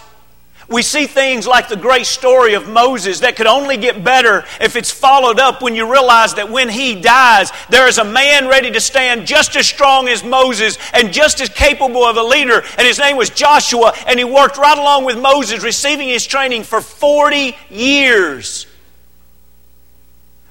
we 0.70 0.82
see 0.82 1.06
things 1.06 1.48
like 1.48 1.68
the 1.68 1.76
great 1.76 2.06
story 2.06 2.54
of 2.54 2.68
Moses 2.68 3.20
that 3.20 3.34
could 3.34 3.48
only 3.48 3.76
get 3.76 4.04
better 4.04 4.44
if 4.60 4.76
it's 4.76 4.90
followed 4.90 5.40
up 5.40 5.60
when 5.60 5.74
you 5.74 5.90
realize 5.90 6.34
that 6.34 6.48
when 6.48 6.68
he 6.68 6.94
dies, 6.94 7.50
there 7.70 7.88
is 7.88 7.98
a 7.98 8.04
man 8.04 8.46
ready 8.46 8.70
to 8.70 8.80
stand 8.80 9.26
just 9.26 9.56
as 9.56 9.66
strong 9.66 10.06
as 10.08 10.22
Moses 10.22 10.78
and 10.94 11.12
just 11.12 11.40
as 11.40 11.48
capable 11.48 12.04
of 12.04 12.16
a 12.16 12.22
leader, 12.22 12.62
and 12.78 12.86
his 12.86 13.00
name 13.00 13.16
was 13.16 13.30
Joshua, 13.30 13.92
and 14.06 14.16
he 14.16 14.24
worked 14.24 14.58
right 14.58 14.78
along 14.78 15.04
with 15.04 15.18
Moses, 15.18 15.64
receiving 15.64 16.08
his 16.08 16.24
training 16.24 16.62
for 16.62 16.80
40 16.80 17.56
years. 17.68 18.66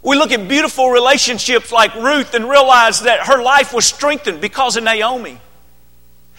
We 0.03 0.17
look 0.17 0.33
at 0.33 0.49
beautiful 0.49 0.89
relationships 0.89 1.71
like 1.71 1.95
Ruth 1.95 2.33
and 2.33 2.49
realize 2.49 3.01
that 3.03 3.27
her 3.27 3.41
life 3.41 3.73
was 3.73 3.85
strengthened 3.85 4.41
because 4.41 4.75
of 4.75 4.83
Naomi. 4.83 5.39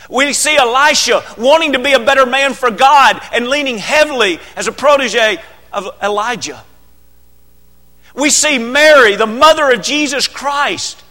We 0.08 0.32
see 0.32 0.56
Elisha 0.56 1.22
wanting 1.36 1.74
to 1.74 1.78
be 1.78 1.92
a 1.92 2.00
better 2.00 2.26
man 2.26 2.54
for 2.54 2.70
God 2.70 3.20
and 3.32 3.48
leaning 3.48 3.78
heavily 3.78 4.40
as 4.56 4.66
a 4.66 4.72
protege 4.72 5.38
of 5.72 5.88
Elijah. 6.02 6.64
We 8.14 8.30
see 8.30 8.58
Mary, 8.58 9.16
the 9.16 9.26
mother 9.26 9.70
of 9.72 9.82
Jesus 9.82 10.26
Christ, 10.26 11.02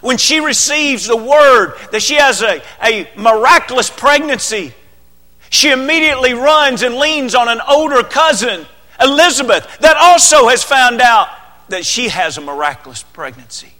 when 0.00 0.16
she 0.16 0.40
receives 0.40 1.06
the 1.06 1.16
word 1.16 1.74
that 1.92 2.02
she 2.02 2.14
has 2.14 2.42
a, 2.42 2.62
a 2.82 3.08
miraculous 3.16 3.90
pregnancy, 3.90 4.72
she 5.50 5.70
immediately 5.70 6.34
runs 6.34 6.82
and 6.82 6.96
leans 6.96 7.34
on 7.34 7.48
an 7.48 7.60
older 7.66 8.02
cousin, 8.02 8.66
Elizabeth, 9.00 9.78
that 9.80 9.96
also 9.96 10.48
has 10.48 10.62
found 10.62 11.00
out 11.00 11.28
that 11.68 11.84
she 11.84 12.08
has 12.08 12.38
a 12.38 12.40
miraculous 12.40 13.02
pregnancy. 13.02 13.72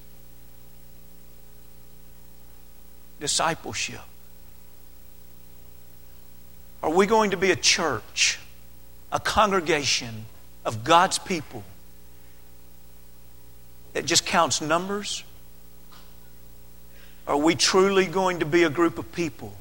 Discipleship. 3.21 4.01
Are 6.83 6.91
we 6.91 7.07
going 7.07 7.33
to 7.33 7.37
be 7.37 7.51
a 7.51 7.57
church, 7.57 8.39
a 9.11 9.19
congregation 9.19 10.27
of 10.65 10.85
God's 10.85 11.19
people 11.19 11.65
that 13.95 14.05
just 14.07 14.25
counts 14.25 14.61
numbers? 14.61 15.25
Are 17.27 17.37
we 17.37 17.57
truly 17.57 18.07
going 18.07 18.41
to 18.41 18.47
be 18.47 18.63
a 18.63 18.71
group 18.71 18.99
of 18.99 19.11
people 19.13 19.53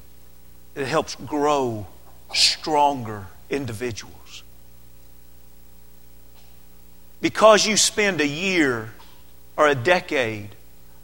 that 0.74 0.86
helps 0.86 1.16
grow 1.16 1.86
stronger 2.34 3.26
individuals? 3.50 4.42
Because 7.20 7.66
you 7.66 7.76
spend 7.76 8.20
a 8.20 8.26
year 8.26 8.92
or 9.56 9.66
a 9.66 9.74
decade 9.74 10.50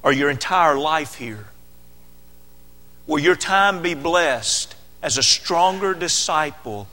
or 0.02 0.12
your 0.12 0.30
entire 0.30 0.78
life 0.78 1.16
here, 1.16 1.46
will 3.06 3.18
your 3.18 3.34
time 3.34 3.82
be 3.82 3.94
blessed 3.94 4.76
as 5.04 5.18
a 5.18 5.22
stronger 5.22 5.92
disciple 5.92 6.88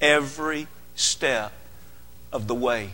every 0.00 0.66
step 0.94 1.52
of 2.32 2.48
the 2.48 2.54
way. 2.54 2.88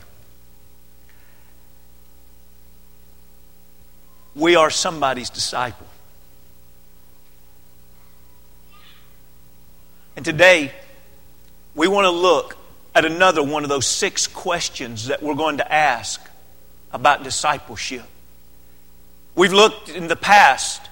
We 4.35 4.57
are 4.57 4.71
somebody's 4.71 5.31
disciple. 5.31 5.87
And 10.17 10.25
today, 10.25 10.73
we 11.77 11.87
want 11.87 12.07
to 12.07 12.11
look 12.11 12.57
at 12.93 13.05
another 13.05 13.45
one 13.45 13.63
of 13.63 13.69
those 13.69 13.87
six 13.87 14.27
questions 14.27 15.07
that 15.07 15.23
we're 15.23 15.35
going 15.37 15.59
to 15.59 15.73
ask 15.73 16.21
about 16.93 17.23
discipleship. 17.23 18.05
We've 19.37 19.53
looked 19.53 19.91
in 19.91 20.09
the 20.09 20.17
past 20.17 20.83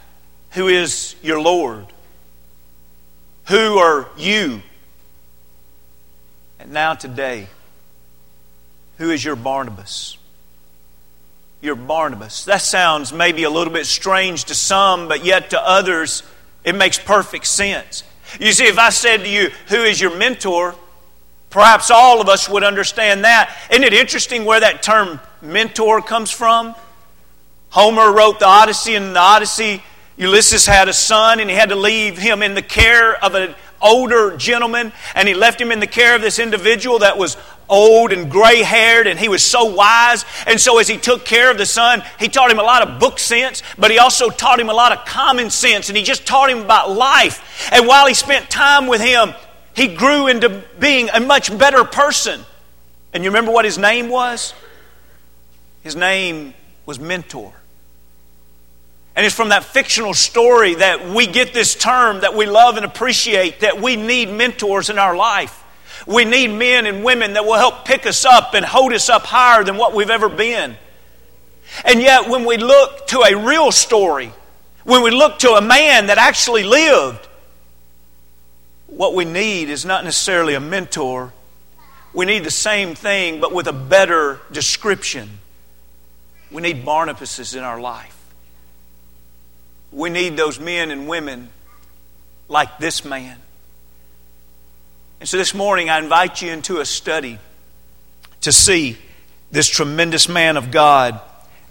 who 0.52 0.68
is 0.68 1.16
your 1.24 1.40
Lord? 1.40 1.86
Who 3.46 3.78
are 3.78 4.08
you? 4.16 4.62
And 6.58 6.72
now, 6.72 6.94
today, 6.94 7.48
who 8.98 9.10
is 9.10 9.24
your 9.24 9.36
Barnabas? 9.36 10.16
Your 11.60 11.74
Barnabas. 11.74 12.46
That 12.46 12.62
sounds 12.62 13.12
maybe 13.12 13.42
a 13.42 13.50
little 13.50 13.72
bit 13.72 13.86
strange 13.86 14.44
to 14.44 14.54
some, 14.54 15.08
but 15.08 15.24
yet 15.24 15.50
to 15.50 15.60
others, 15.60 16.22
it 16.64 16.74
makes 16.74 16.98
perfect 16.98 17.46
sense. 17.46 18.02
You 18.40 18.52
see, 18.52 18.66
if 18.66 18.78
I 18.78 18.90
said 18.90 19.18
to 19.18 19.28
you, 19.28 19.50
Who 19.68 19.82
is 19.82 20.00
your 20.00 20.16
mentor? 20.16 20.74
Perhaps 21.50 21.90
all 21.90 22.20
of 22.20 22.28
us 22.28 22.48
would 22.48 22.64
understand 22.64 23.24
that. 23.24 23.54
Isn't 23.70 23.84
it 23.84 23.92
interesting 23.92 24.44
where 24.44 24.60
that 24.60 24.82
term 24.82 25.20
mentor 25.40 26.02
comes 26.02 26.30
from? 26.30 26.74
Homer 27.70 28.10
wrote 28.10 28.38
the 28.38 28.46
Odyssey, 28.46 28.94
and 28.94 29.14
the 29.14 29.20
Odyssey 29.20 29.82
Ulysses 30.16 30.66
had 30.66 30.88
a 30.88 30.92
son 30.92 31.40
and 31.40 31.50
he 31.50 31.56
had 31.56 31.70
to 31.70 31.76
leave 31.76 32.16
him 32.16 32.42
in 32.42 32.54
the 32.54 32.62
care 32.62 33.22
of 33.24 33.34
an 33.34 33.54
older 33.82 34.36
gentleman 34.36 34.92
and 35.14 35.26
he 35.28 35.34
left 35.34 35.60
him 35.60 35.72
in 35.72 35.80
the 35.80 35.86
care 35.86 36.14
of 36.14 36.22
this 36.22 36.38
individual 36.38 37.00
that 37.00 37.18
was 37.18 37.36
old 37.68 38.12
and 38.12 38.30
gray 38.30 38.62
haired 38.62 39.06
and 39.06 39.18
he 39.18 39.28
was 39.28 39.42
so 39.42 39.64
wise. 39.64 40.24
And 40.46 40.60
so, 40.60 40.78
as 40.78 40.88
he 40.88 40.96
took 40.96 41.24
care 41.24 41.50
of 41.50 41.58
the 41.58 41.66
son, 41.66 42.02
he 42.18 42.28
taught 42.28 42.50
him 42.50 42.58
a 42.58 42.62
lot 42.62 42.86
of 42.86 43.00
book 43.00 43.18
sense, 43.18 43.62
but 43.76 43.90
he 43.90 43.98
also 43.98 44.30
taught 44.30 44.60
him 44.60 44.70
a 44.70 44.74
lot 44.74 44.92
of 44.92 45.04
common 45.04 45.50
sense 45.50 45.88
and 45.88 45.98
he 45.98 46.04
just 46.04 46.26
taught 46.26 46.50
him 46.50 46.60
about 46.60 46.90
life. 46.90 47.70
And 47.72 47.86
while 47.86 48.06
he 48.06 48.14
spent 48.14 48.48
time 48.50 48.86
with 48.86 49.00
him, 49.00 49.34
he 49.74 49.88
grew 49.88 50.28
into 50.28 50.62
being 50.78 51.08
a 51.12 51.20
much 51.20 51.56
better 51.56 51.84
person. 51.84 52.40
And 53.12 53.24
you 53.24 53.30
remember 53.30 53.50
what 53.50 53.64
his 53.64 53.78
name 53.78 54.08
was? 54.08 54.54
His 55.82 55.96
name 55.96 56.54
was 56.86 56.98
Mentor. 56.98 57.52
And 59.16 59.24
it's 59.24 59.34
from 59.34 59.50
that 59.50 59.64
fictional 59.64 60.12
story 60.12 60.74
that 60.74 61.08
we 61.08 61.26
get 61.26 61.54
this 61.54 61.74
term 61.74 62.20
that 62.22 62.34
we 62.34 62.46
love 62.46 62.76
and 62.76 62.84
appreciate 62.84 63.60
that 63.60 63.80
we 63.80 63.94
need 63.94 64.28
mentors 64.28 64.90
in 64.90 64.98
our 64.98 65.16
life. 65.16 65.62
We 66.06 66.24
need 66.24 66.48
men 66.48 66.86
and 66.86 67.04
women 67.04 67.34
that 67.34 67.44
will 67.44 67.54
help 67.54 67.84
pick 67.84 68.06
us 68.06 68.24
up 68.24 68.54
and 68.54 68.64
hold 68.64 68.92
us 68.92 69.08
up 69.08 69.22
higher 69.22 69.62
than 69.62 69.76
what 69.76 69.94
we've 69.94 70.10
ever 70.10 70.28
been. 70.28 70.76
And 71.84 72.00
yet, 72.02 72.28
when 72.28 72.44
we 72.44 72.56
look 72.56 73.06
to 73.08 73.20
a 73.20 73.36
real 73.36 73.72
story, 73.72 74.32
when 74.84 75.02
we 75.02 75.10
look 75.10 75.38
to 75.40 75.52
a 75.52 75.62
man 75.62 76.08
that 76.08 76.18
actually 76.18 76.64
lived, 76.64 77.26
what 78.86 79.14
we 79.14 79.24
need 79.24 79.70
is 79.70 79.84
not 79.84 80.04
necessarily 80.04 80.54
a 80.54 80.60
mentor. 80.60 81.32
We 82.12 82.26
need 82.26 82.44
the 82.44 82.50
same 82.50 82.94
thing, 82.94 83.40
but 83.40 83.52
with 83.52 83.66
a 83.66 83.72
better 83.72 84.40
description. 84.52 85.28
We 86.50 86.62
need 86.62 86.84
Barnabases 86.84 87.56
in 87.56 87.64
our 87.64 87.80
life. 87.80 88.13
We 89.94 90.10
need 90.10 90.36
those 90.36 90.58
men 90.58 90.90
and 90.90 91.06
women 91.06 91.48
like 92.48 92.78
this 92.78 93.04
man. 93.04 93.38
And 95.20 95.28
so 95.28 95.38
this 95.38 95.54
morning, 95.54 95.88
I 95.88 96.00
invite 96.00 96.42
you 96.42 96.50
into 96.50 96.80
a 96.80 96.84
study 96.84 97.38
to 98.40 98.50
see 98.50 98.98
this 99.52 99.68
tremendous 99.68 100.28
man 100.28 100.56
of 100.56 100.72
God 100.72 101.20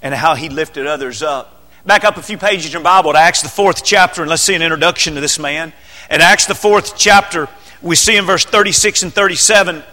and 0.01 0.13
how 0.13 0.35
he 0.35 0.47
lifted 0.47 0.87
others 0.87 1.21
up. 1.21 1.69
Back 1.85 2.05
up 2.05 2.15
a 2.15 2.21
few 2.21 2.37
pages 2.37 2.67
in 2.67 2.71
your 2.71 2.81
Bible 2.81 3.11
to 3.11 3.19
Acts, 3.19 3.41
the 3.41 3.49
fourth 3.49 3.83
chapter, 3.83 4.21
and 4.21 4.29
let's 4.29 4.41
see 4.41 4.55
an 4.55 4.61
introduction 4.61 5.15
to 5.15 5.21
this 5.21 5.37
man. 5.37 5.73
In 6.09 6.21
Acts, 6.21 6.45
the 6.45 6.55
fourth 6.55 6.95
chapter, 6.97 7.49
we 7.81 7.97
see 7.97 8.15
in 8.15 8.23
verse 8.23 8.45
36 8.45 9.03
and 9.03 9.13
37, 9.13 9.83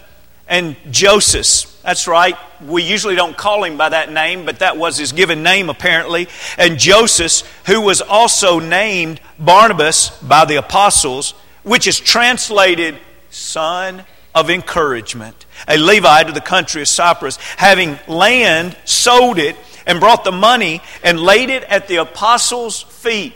and 0.50 0.76
Joseph, 0.90 1.80
that's 1.82 2.08
right, 2.08 2.36
we 2.60 2.82
usually 2.82 3.14
don't 3.14 3.36
call 3.36 3.62
him 3.62 3.78
by 3.78 3.88
that 3.88 4.10
name, 4.10 4.44
but 4.44 4.58
that 4.58 4.76
was 4.76 4.98
his 4.98 5.12
given 5.12 5.44
name 5.44 5.70
apparently. 5.70 6.28
And 6.58 6.76
Joseph, 6.76 7.48
who 7.66 7.80
was 7.80 8.00
also 8.00 8.58
named 8.58 9.20
Barnabas 9.38 10.10
by 10.20 10.44
the 10.44 10.56
apostles, 10.56 11.34
which 11.62 11.86
is 11.86 12.00
translated 12.00 12.98
son 13.30 14.04
of 14.34 14.50
encouragement, 14.50 15.46
a 15.68 15.78
Levite 15.78 16.28
of 16.28 16.34
the 16.34 16.40
country 16.40 16.82
of 16.82 16.88
Cyprus, 16.88 17.36
having 17.56 17.96
land, 18.08 18.76
sold 18.84 19.38
it 19.38 19.56
and 19.86 20.00
brought 20.00 20.24
the 20.24 20.32
money 20.32 20.82
and 21.04 21.20
laid 21.20 21.48
it 21.48 21.62
at 21.62 21.86
the 21.86 21.96
apostles' 21.96 22.82
feet. 22.82 23.34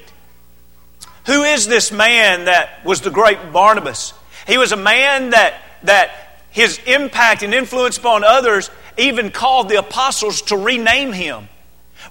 Who 1.26 1.44
is 1.44 1.68
this 1.68 1.92
man 1.92 2.46
that 2.46 2.84
was 2.84 3.02
the 3.02 3.10
great 3.10 3.52
Barnabas? 3.52 4.14
He 4.48 4.58
was 4.58 4.72
a 4.72 4.76
man 4.76 5.30
that, 5.30 5.54
that 5.84 6.23
his 6.54 6.78
impact 6.86 7.42
and 7.42 7.52
influence 7.52 7.98
upon 7.98 8.22
others 8.22 8.70
even 8.96 9.32
called 9.32 9.68
the 9.68 9.76
apostles 9.76 10.40
to 10.40 10.56
rename 10.56 11.12
him. 11.12 11.48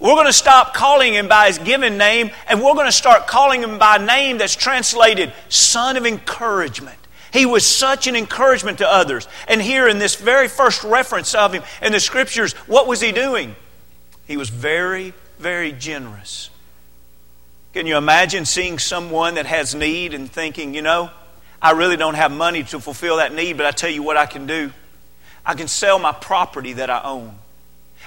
We're 0.02 0.16
going 0.16 0.28
to 0.28 0.34
stop 0.34 0.74
calling 0.74 1.14
him 1.14 1.30
by 1.30 1.48
his 1.48 1.60
given 1.60 1.98
name 1.98 2.30
and 2.50 2.62
we're 2.62 2.74
going 2.74 2.88
to 2.88 2.92
start 2.92 3.26
calling 3.26 3.64
him 3.64 3.78
by 3.78 3.96
a 3.96 4.06
name 4.06 4.40
that's 4.40 4.58
translated 4.58 5.32
Son 5.48 5.96
of 5.96 6.06
Encouragement. 6.06 6.98
He 7.32 7.46
was 7.46 7.66
such 7.66 8.06
an 8.08 8.18
encouragement 8.18 8.80
to 8.80 8.88
others. 8.88 9.30
And 9.48 9.62
here 9.62 9.88
in 9.88 9.98
this 9.98 10.16
very 10.16 10.50
first 10.50 10.84
reference 10.84 11.34
of 11.34 11.54
him 11.54 11.64
in 11.82 11.94
the 11.94 12.02
scriptures, 12.02 12.52
what 12.68 12.86
was 12.86 13.00
he 13.00 13.14
doing? 13.14 13.56
He 14.28 14.36
was 14.36 14.50
very, 14.50 15.14
very 15.40 15.72
generous. 15.72 16.50
Can 17.74 17.88
you 17.88 17.96
imagine 17.96 18.44
seeing 18.44 18.78
someone 18.78 19.36
that 19.36 19.46
has 19.46 19.74
need 19.74 20.14
and 20.14 20.30
thinking, 20.30 20.74
you 20.74 20.82
know, 20.82 21.12
I 21.64 21.72
really 21.72 21.96
don't 21.96 22.16
have 22.16 22.32
money 22.32 22.64
to 22.64 22.80
fulfill 22.82 23.18
that 23.18 23.34
need, 23.34 23.56
but 23.56 23.66
I 23.66 23.72
tell 23.72 23.90
you 23.90 24.04
what 24.04 24.18
I 24.18 24.26
can 24.26 24.46
do. 24.46 24.72
I 25.46 25.54
can 25.54 25.70
sell 25.70 25.98
my 25.98 26.12
property 26.12 26.74
that 26.74 26.90
I 26.90 27.02
own. 27.04 27.34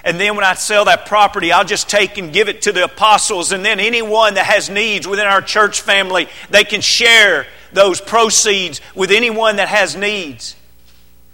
And 0.04 0.20
then 0.20 0.36
when 0.36 0.44
I 0.44 0.52
sell 0.52 0.84
that 0.84 1.06
property, 1.06 1.52
I'll 1.52 1.64
just 1.64 1.88
take 1.88 2.18
and 2.18 2.34
give 2.34 2.50
it 2.50 2.62
to 2.62 2.72
the 2.72 2.84
apostles. 2.84 3.52
And 3.52 3.64
then 3.64 3.80
anyone 3.80 4.34
that 4.34 4.44
has 4.44 4.68
needs 4.68 5.08
within 5.08 5.26
our 5.26 5.40
church 5.40 5.80
family, 5.80 6.28
they 6.50 6.64
can 6.64 6.82
share 6.82 7.46
those 7.72 7.98
proceeds 7.98 8.82
with 8.94 9.10
anyone 9.10 9.56
that 9.56 9.68
has 9.68 9.96
needs. 9.96 10.54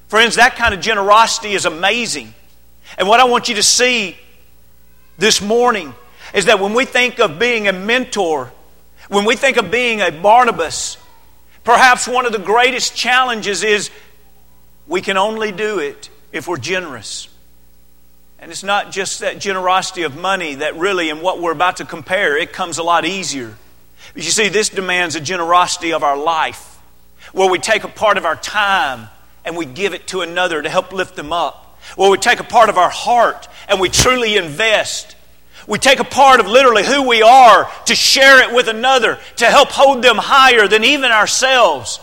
Friends, 0.06 0.36
that 0.36 0.54
kind 0.54 0.74
of 0.74 0.80
generosity 0.80 1.54
is 1.54 1.64
amazing. 1.66 2.32
And 2.98 3.08
what 3.08 3.18
I 3.18 3.24
want 3.24 3.48
you 3.48 3.56
to 3.56 3.62
see 3.64 4.16
this 5.18 5.42
morning 5.42 5.92
is 6.34 6.44
that 6.44 6.60
when 6.60 6.72
we 6.72 6.84
think 6.84 7.18
of 7.18 7.40
being 7.40 7.66
a 7.66 7.72
mentor, 7.72 8.52
when 9.08 9.24
we 9.24 9.34
think 9.34 9.56
of 9.56 9.72
being 9.72 10.00
a 10.00 10.12
Barnabas, 10.12 10.98
perhaps 11.64 12.08
one 12.08 12.26
of 12.26 12.32
the 12.32 12.38
greatest 12.38 12.96
challenges 12.96 13.62
is 13.62 13.90
we 14.86 15.00
can 15.00 15.16
only 15.16 15.52
do 15.52 15.78
it 15.78 16.10
if 16.32 16.48
we're 16.48 16.56
generous. 16.56 17.28
And 18.38 18.50
it's 18.50 18.64
not 18.64 18.90
just 18.90 19.20
that 19.20 19.38
generosity 19.38 20.02
of 20.02 20.16
money 20.16 20.56
that 20.56 20.76
really, 20.76 21.08
in 21.08 21.22
what 21.22 21.40
we're 21.40 21.52
about 21.52 21.76
to 21.76 21.84
compare, 21.84 22.36
it 22.36 22.52
comes 22.52 22.78
a 22.78 22.82
lot 22.82 23.04
easier. 23.04 23.56
But 24.14 24.24
you 24.24 24.30
see, 24.30 24.48
this 24.48 24.68
demands 24.68 25.14
a 25.14 25.20
generosity 25.20 25.92
of 25.92 26.02
our 26.02 26.16
life, 26.16 26.80
where 27.32 27.48
we 27.48 27.58
take 27.58 27.84
a 27.84 27.88
part 27.88 28.18
of 28.18 28.24
our 28.24 28.36
time 28.36 29.08
and 29.44 29.56
we 29.56 29.64
give 29.64 29.94
it 29.94 30.08
to 30.08 30.22
another 30.22 30.60
to 30.60 30.68
help 30.68 30.92
lift 30.92 31.14
them 31.14 31.32
up 31.32 31.62
where 31.96 32.10
we 32.10 32.18
take 32.18 32.40
a 32.40 32.44
part 32.44 32.68
of 32.68 32.78
our 32.78 32.90
heart 32.90 33.48
and 33.68 33.80
we 33.80 33.88
truly 33.88 34.36
invest. 34.36 35.16
We 35.66 35.78
take 35.78 36.00
a 36.00 36.04
part 36.04 36.40
of 36.40 36.46
literally 36.46 36.84
who 36.84 37.06
we 37.06 37.22
are 37.22 37.70
to 37.86 37.94
share 37.94 38.42
it 38.42 38.54
with 38.54 38.68
another, 38.68 39.18
to 39.36 39.46
help 39.46 39.70
hold 39.70 40.02
them 40.02 40.16
higher 40.16 40.66
than 40.66 40.84
even 40.84 41.10
ourselves. 41.10 42.00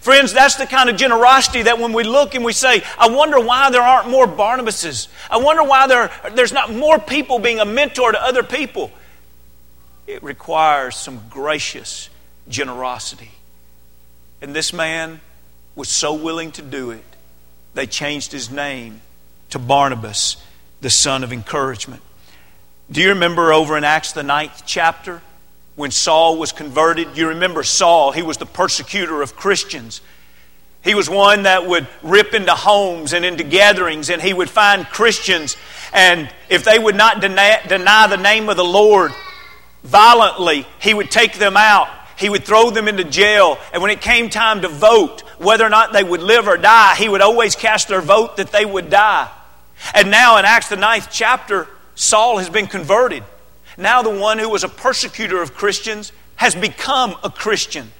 Friends, 0.00 0.32
that's 0.32 0.56
the 0.56 0.66
kind 0.66 0.88
of 0.88 0.96
generosity 0.96 1.62
that 1.62 1.78
when 1.78 1.92
we 1.92 2.04
look 2.04 2.34
and 2.34 2.44
we 2.44 2.52
say, 2.52 2.82
I 2.98 3.08
wonder 3.08 3.38
why 3.38 3.70
there 3.70 3.82
aren't 3.82 4.08
more 4.08 4.26
Barnabases. 4.26 5.08
I 5.30 5.36
wonder 5.36 5.62
why 5.62 5.86
there, 5.86 6.10
there's 6.34 6.52
not 6.52 6.72
more 6.72 6.98
people 6.98 7.38
being 7.38 7.60
a 7.60 7.66
mentor 7.66 8.12
to 8.12 8.22
other 8.22 8.42
people. 8.42 8.90
It 10.06 10.22
requires 10.22 10.96
some 10.96 11.20
gracious 11.28 12.08
generosity. 12.48 13.30
And 14.40 14.54
this 14.54 14.72
man 14.72 15.20
was 15.76 15.88
so 15.88 16.14
willing 16.14 16.52
to 16.52 16.62
do 16.62 16.90
it 16.92 17.04
they 17.74 17.86
changed 17.86 18.32
his 18.32 18.50
name 18.50 19.00
to 19.50 19.58
Barnabas, 19.58 20.36
the 20.80 20.90
son 20.90 21.24
of 21.24 21.32
encouragement. 21.32 22.02
Do 22.90 23.00
you 23.00 23.10
remember 23.10 23.52
over 23.52 23.76
in 23.76 23.84
Acts, 23.84 24.12
the 24.12 24.22
ninth 24.22 24.62
chapter, 24.66 25.22
when 25.76 25.90
Saul 25.90 26.38
was 26.38 26.52
converted? 26.52 27.16
You 27.16 27.28
remember 27.28 27.62
Saul, 27.62 28.12
he 28.12 28.22
was 28.22 28.38
the 28.38 28.46
persecutor 28.46 29.22
of 29.22 29.36
Christians. 29.36 30.00
He 30.82 30.94
was 30.94 31.08
one 31.08 31.44
that 31.44 31.66
would 31.66 31.86
rip 32.02 32.34
into 32.34 32.54
homes 32.54 33.12
and 33.12 33.24
into 33.24 33.44
gatherings, 33.44 34.10
and 34.10 34.20
he 34.20 34.32
would 34.32 34.50
find 34.50 34.86
Christians, 34.86 35.56
and 35.92 36.28
if 36.48 36.64
they 36.64 36.78
would 36.78 36.96
not 36.96 37.20
deny, 37.20 37.60
deny 37.68 38.06
the 38.06 38.16
name 38.16 38.48
of 38.48 38.56
the 38.56 38.64
Lord 38.64 39.12
violently, 39.84 40.66
he 40.80 40.94
would 40.94 41.10
take 41.10 41.34
them 41.34 41.56
out 41.56 41.88
he 42.20 42.28
would 42.28 42.44
throw 42.44 42.70
them 42.70 42.86
into 42.86 43.02
jail. 43.02 43.58
And 43.72 43.80
when 43.80 43.90
it 43.90 44.02
came 44.02 44.28
time 44.28 44.60
to 44.60 44.68
vote 44.68 45.22
whether 45.38 45.64
or 45.64 45.70
not 45.70 45.94
they 45.94 46.04
would 46.04 46.22
live 46.22 46.46
or 46.46 46.58
die, 46.58 46.94
he 46.96 47.08
would 47.08 47.22
always 47.22 47.56
cast 47.56 47.88
their 47.88 48.02
vote 48.02 48.36
that 48.36 48.52
they 48.52 48.66
would 48.66 48.90
die. 48.90 49.30
And 49.94 50.10
now 50.10 50.36
in 50.36 50.44
Acts, 50.44 50.68
the 50.68 50.76
ninth 50.76 51.08
chapter, 51.10 51.66
Saul 52.00 52.38
has 52.38 52.48
been 52.48 52.66
converted. 52.66 53.22
Now 53.76 54.00
the 54.00 54.08
one 54.08 54.38
who 54.38 54.48
was 54.48 54.64
a 54.64 54.68
persecutor 54.68 55.42
of 55.42 55.52
Christians 55.52 56.12
has 56.36 56.54
become 56.54 57.14
a 57.22 57.28
Christian. 57.28 57.92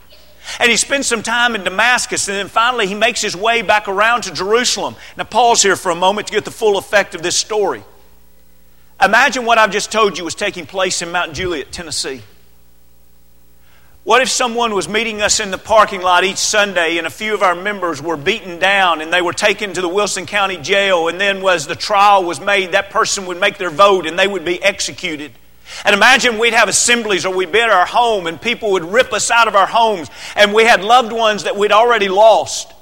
And 0.59 0.71
he 0.71 0.79
spends 0.79 1.07
some 1.07 1.23
time 1.23 1.55
in 1.55 1.65
Damascus, 1.65 2.27
and 2.27 2.35
then 2.35 2.49
finally 2.49 2.87
he 2.87 2.95
makes 2.95 3.21
his 3.21 3.37
way 3.37 3.61
back 3.61 3.89
around 3.89 4.23
to 4.23 4.33
Jerusalem. 4.33 4.97
Now, 5.19 5.25
pause 5.25 5.63
here 5.63 5.77
for 5.77 5.91
a 5.91 5.95
moment 5.95 6.29
to 6.29 6.33
get 6.33 6.47
the 6.47 6.51
full 6.51 6.79
effect 6.79 7.15
of 7.15 7.23
this 7.23 7.37
story. 7.37 7.85
Imagine 9.03 9.45
what 9.45 9.59
I've 9.59 9.71
just 9.71 9.93
told 9.93 10.17
you 10.17 10.25
was 10.25 10.35
taking 10.35 10.65
place 10.65 11.03
in 11.03 11.13
Mount 11.13 11.35
Juliet, 11.35 11.71
Tennessee. 11.71 12.23
What 14.03 14.23
if 14.23 14.31
someone 14.31 14.75
was 14.75 14.89
meeting 14.89 15.21
us 15.21 15.41
in 15.41 15.51
the 15.51 15.59
parking 15.59 16.01
lot 16.01 16.25
each 16.25 16.39
Sunday 16.39 16.97
and 16.97 17.07
a 17.07 17.11
few 17.11 17.35
of 17.35 17.43
our 17.43 17.55
members 17.55 18.01
were 18.01 18.17
beaten 18.17 18.59
down 18.59 19.03
and 19.03 19.13
they 19.13 19.21
were 19.21 19.35
taken 19.35 19.75
to 19.75 19.81
the 19.83 19.89
Wilson 19.89 20.25
County 20.25 20.57
Jail 20.57 21.09
and 21.09 21.21
then 21.21 21.47
as 21.47 21.67
the 21.67 21.75
trial 21.75 22.25
was 22.25 22.41
made, 22.41 22.73
that 22.73 22.89
person 22.89 23.27
would 23.27 23.39
make 23.39 23.59
their 23.59 23.71
vote 23.71 24.07
and 24.07 24.19
they 24.19 24.27
would 24.27 24.45
be 24.45 24.63
executed? 24.63 25.33
And 25.85 25.95
imagine 25.95 26.39
we'd 26.39 26.55
have 26.55 26.69
assemblies 26.69 27.27
or 27.27 27.35
we'd 27.35 27.53
be 27.53 27.61
at 27.61 27.69
our 27.69 27.85
home 27.85 28.27
and 28.27 28.41
people 28.41 28.73
would 28.73 28.85
rip 28.85 29.13
us 29.13 29.31
out 29.31 29.49
of 29.49 29.55
our 29.55 29.67
homes 29.67 30.09
and 30.35 30.55
we 30.55 30.65
had 30.65 30.83
loved 30.83 31.13
ones 31.13 31.45
that 31.45 31.57
we'd 31.57 31.71
already 31.71 32.09
lost. 32.09 32.73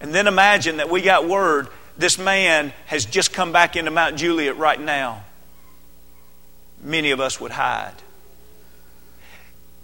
And 0.00 0.14
then 0.14 0.28
imagine 0.28 0.76
that 0.76 0.88
we 0.88 1.02
got 1.02 1.28
word 1.28 1.68
this 1.96 2.16
man 2.16 2.72
has 2.86 3.04
just 3.04 3.32
come 3.32 3.50
back 3.50 3.74
into 3.74 3.90
Mount 3.90 4.16
Juliet 4.16 4.56
right 4.56 4.80
now. 4.80 5.24
Many 6.80 7.10
of 7.10 7.18
us 7.18 7.40
would 7.40 7.50
hide. 7.50 7.94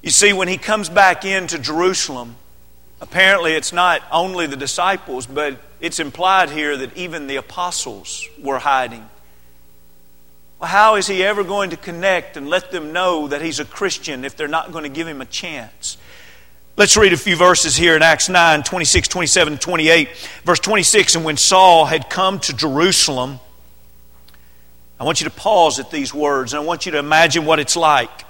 You 0.05 0.11
see, 0.11 0.35
when 0.35 0.49
he 0.49 0.59
comes 0.59 0.91
back 0.91 1.25
into 1.25 1.59
Jerusalem, 1.59 2.37
apparently 3.01 3.55
it's 3.55 3.73
not 3.73 4.03
only 4.13 4.47
the 4.47 4.55
disciples, 4.55 5.25
but 5.25 5.59
it's 5.81 5.99
implied 5.99 6.51
here 6.51 6.77
that 6.77 6.95
even 6.95 7.27
the 7.27 7.37
apostles 7.37 8.29
were 8.39 8.59
hiding. 8.59 9.09
Well, 10.61 10.69
how 10.69 10.97
is 10.97 11.07
he 11.07 11.25
ever 11.25 11.43
going 11.43 11.71
to 11.71 11.79
connect 11.79 12.37
and 12.37 12.49
let 12.49 12.71
them 12.71 12.93
know 12.93 13.29
that 13.29 13.41
he's 13.41 13.61
a 13.61 13.65
Christian 13.65 14.27
if 14.27 14.37
they're 14.37 14.47
not 14.47 14.73
going 14.73 14.83
to 14.83 14.91
give 14.91 15.09
him 15.09 15.23
a 15.23 15.27
chance? 15.27 15.97
Let's 16.77 16.99
read 16.99 17.15
a 17.15 17.17
few 17.17 17.37
verses 17.37 17.75
here 17.75 17.97
in 17.97 18.03
Acts 18.03 18.29
9 18.29 18.63
26, 18.63 19.09
27, 19.09 19.57
28. 19.57 20.09
Verse 20.45 20.61
26 20.61 21.15
And 21.15 21.25
when 21.25 21.39
Saul 21.39 21.87
had 21.87 22.11
come 22.11 22.41
to 22.41 22.53
Jerusalem, 22.55 23.41
I 25.01 25.05
want 25.05 25.23
you 25.23 25.31
to 25.31 25.35
pause 25.35 25.79
at 25.79 25.91
these 25.91 26.13
words 26.13 26.53
and 26.53 26.63
I 26.63 26.67
want 26.67 26.85
you 26.85 26.93
to 26.93 26.99
imagine 26.99 27.47
what 27.47 27.59
it's 27.59 27.75
like 27.75 28.24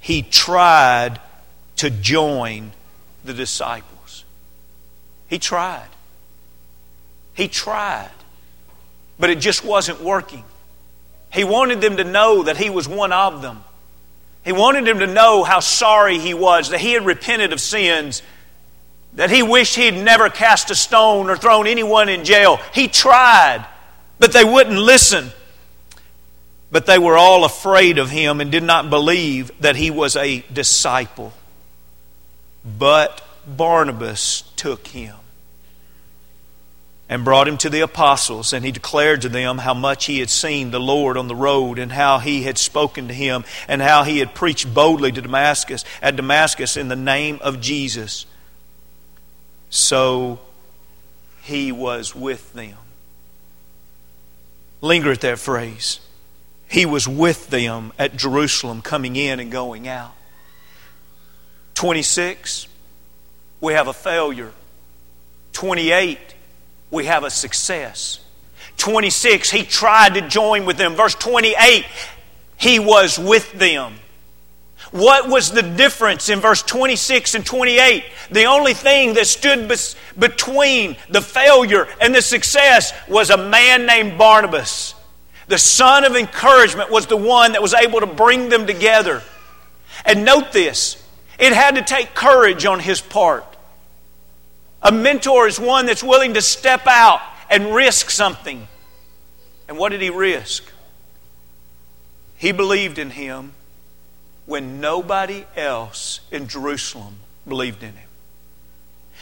he 0.00 0.22
tried 0.22 1.20
to 1.76 1.90
join 1.90 2.72
the 3.24 3.34
disciples. 3.34 4.24
He 5.28 5.38
tried. 5.38 5.88
He 7.34 7.48
tried. 7.48 8.10
But 9.18 9.30
it 9.30 9.38
just 9.38 9.64
wasn't 9.64 10.00
working. 10.00 10.44
He 11.32 11.44
wanted 11.44 11.80
them 11.80 11.96
to 11.98 12.04
know 12.04 12.44
that 12.44 12.56
he 12.56 12.70
was 12.70 12.88
one 12.88 13.12
of 13.12 13.42
them. 13.42 13.62
He 14.44 14.52
wanted 14.52 14.86
them 14.86 15.00
to 15.00 15.06
know 15.06 15.44
how 15.44 15.60
sorry 15.60 16.18
he 16.18 16.32
was, 16.32 16.70
that 16.70 16.80
he 16.80 16.92
had 16.92 17.04
repented 17.04 17.52
of 17.52 17.60
sins, 17.60 18.22
that 19.14 19.30
he 19.30 19.42
wished 19.42 19.76
he 19.76 19.84
had 19.84 19.96
never 20.02 20.30
cast 20.30 20.70
a 20.70 20.74
stone 20.74 21.28
or 21.28 21.36
thrown 21.36 21.66
anyone 21.66 22.08
in 22.08 22.24
jail. 22.24 22.58
He 22.72 22.88
tried, 22.88 23.66
but 24.18 24.32
they 24.32 24.44
wouldn't 24.44 24.78
listen. 24.78 25.30
But 26.70 26.86
they 26.86 26.98
were 26.98 27.16
all 27.16 27.44
afraid 27.44 27.98
of 27.98 28.10
him 28.10 28.40
and 28.40 28.52
did 28.52 28.62
not 28.62 28.90
believe 28.90 29.50
that 29.60 29.76
he 29.76 29.90
was 29.90 30.16
a 30.16 30.40
disciple. 30.52 31.32
But 32.64 33.22
Barnabas 33.46 34.42
took 34.56 34.88
him 34.88 35.14
and 37.08 37.24
brought 37.24 37.48
him 37.48 37.56
to 37.56 37.70
the 37.70 37.80
apostles, 37.80 38.52
and 38.52 38.64
he 38.64 38.70
declared 38.70 39.22
to 39.22 39.30
them 39.30 39.58
how 39.58 39.72
much 39.72 40.04
he 40.04 40.18
had 40.18 40.28
seen 40.28 40.70
the 40.70 40.80
Lord 40.80 41.16
on 41.16 41.26
the 41.26 41.34
road, 41.34 41.78
and 41.78 41.90
how 41.90 42.18
he 42.18 42.42
had 42.42 42.58
spoken 42.58 43.08
to 43.08 43.14
him, 43.14 43.44
and 43.66 43.80
how 43.80 44.02
he 44.02 44.18
had 44.18 44.34
preached 44.34 44.72
boldly 44.74 45.10
to 45.12 45.22
Damascus 45.22 45.86
at 46.02 46.16
Damascus 46.16 46.76
in 46.76 46.88
the 46.88 46.96
name 46.96 47.38
of 47.40 47.62
Jesus. 47.62 48.26
So 49.70 50.38
he 51.40 51.72
was 51.72 52.14
with 52.14 52.52
them. 52.52 52.76
Linger 54.82 55.12
at 55.12 55.22
that 55.22 55.38
phrase. 55.38 56.00
He 56.68 56.84
was 56.84 57.08
with 57.08 57.48
them 57.48 57.92
at 57.98 58.16
Jerusalem, 58.16 58.82
coming 58.82 59.16
in 59.16 59.40
and 59.40 59.50
going 59.50 59.88
out. 59.88 60.14
26, 61.74 62.68
we 63.60 63.72
have 63.72 63.88
a 63.88 63.92
failure. 63.92 64.52
28, 65.52 66.18
we 66.90 67.06
have 67.06 67.24
a 67.24 67.30
success. 67.30 68.20
26, 68.76 69.50
he 69.50 69.62
tried 69.64 70.14
to 70.14 70.28
join 70.28 70.66
with 70.66 70.76
them. 70.76 70.94
Verse 70.94 71.14
28, 71.14 71.86
he 72.56 72.78
was 72.78 73.18
with 73.18 73.50
them. 73.52 73.94
What 74.90 75.28
was 75.28 75.50
the 75.50 75.62
difference 75.62 76.28
in 76.28 76.40
verse 76.40 76.62
26 76.62 77.34
and 77.34 77.44
28? 77.44 78.04
The 78.30 78.44
only 78.44 78.74
thing 78.74 79.14
that 79.14 79.26
stood 79.26 79.70
between 80.18 80.96
the 81.08 81.20
failure 81.20 81.88
and 82.00 82.14
the 82.14 82.22
success 82.22 82.92
was 83.08 83.30
a 83.30 83.36
man 83.36 83.86
named 83.86 84.16
Barnabas. 84.16 84.94
The 85.48 85.58
son 85.58 86.04
of 86.04 86.14
encouragement 86.14 86.90
was 86.90 87.06
the 87.06 87.16
one 87.16 87.52
that 87.52 87.62
was 87.62 87.74
able 87.74 88.00
to 88.00 88.06
bring 88.06 88.50
them 88.50 88.66
together. 88.66 89.22
And 90.04 90.24
note 90.24 90.52
this 90.52 91.02
it 91.38 91.52
had 91.52 91.76
to 91.76 91.82
take 91.82 92.14
courage 92.14 92.66
on 92.66 92.80
his 92.80 93.00
part. 93.00 93.44
A 94.82 94.92
mentor 94.92 95.48
is 95.48 95.58
one 95.58 95.86
that's 95.86 96.02
willing 96.02 96.34
to 96.34 96.42
step 96.42 96.86
out 96.86 97.20
and 97.50 97.74
risk 97.74 98.10
something. 98.10 98.68
And 99.66 99.76
what 99.76 99.90
did 99.90 100.00
he 100.00 100.10
risk? 100.10 100.64
He 102.36 102.52
believed 102.52 102.98
in 102.98 103.10
him 103.10 103.52
when 104.46 104.80
nobody 104.80 105.44
else 105.56 106.20
in 106.30 106.46
Jerusalem 106.46 107.16
believed 107.46 107.82
in 107.82 107.92
him. 107.92 108.08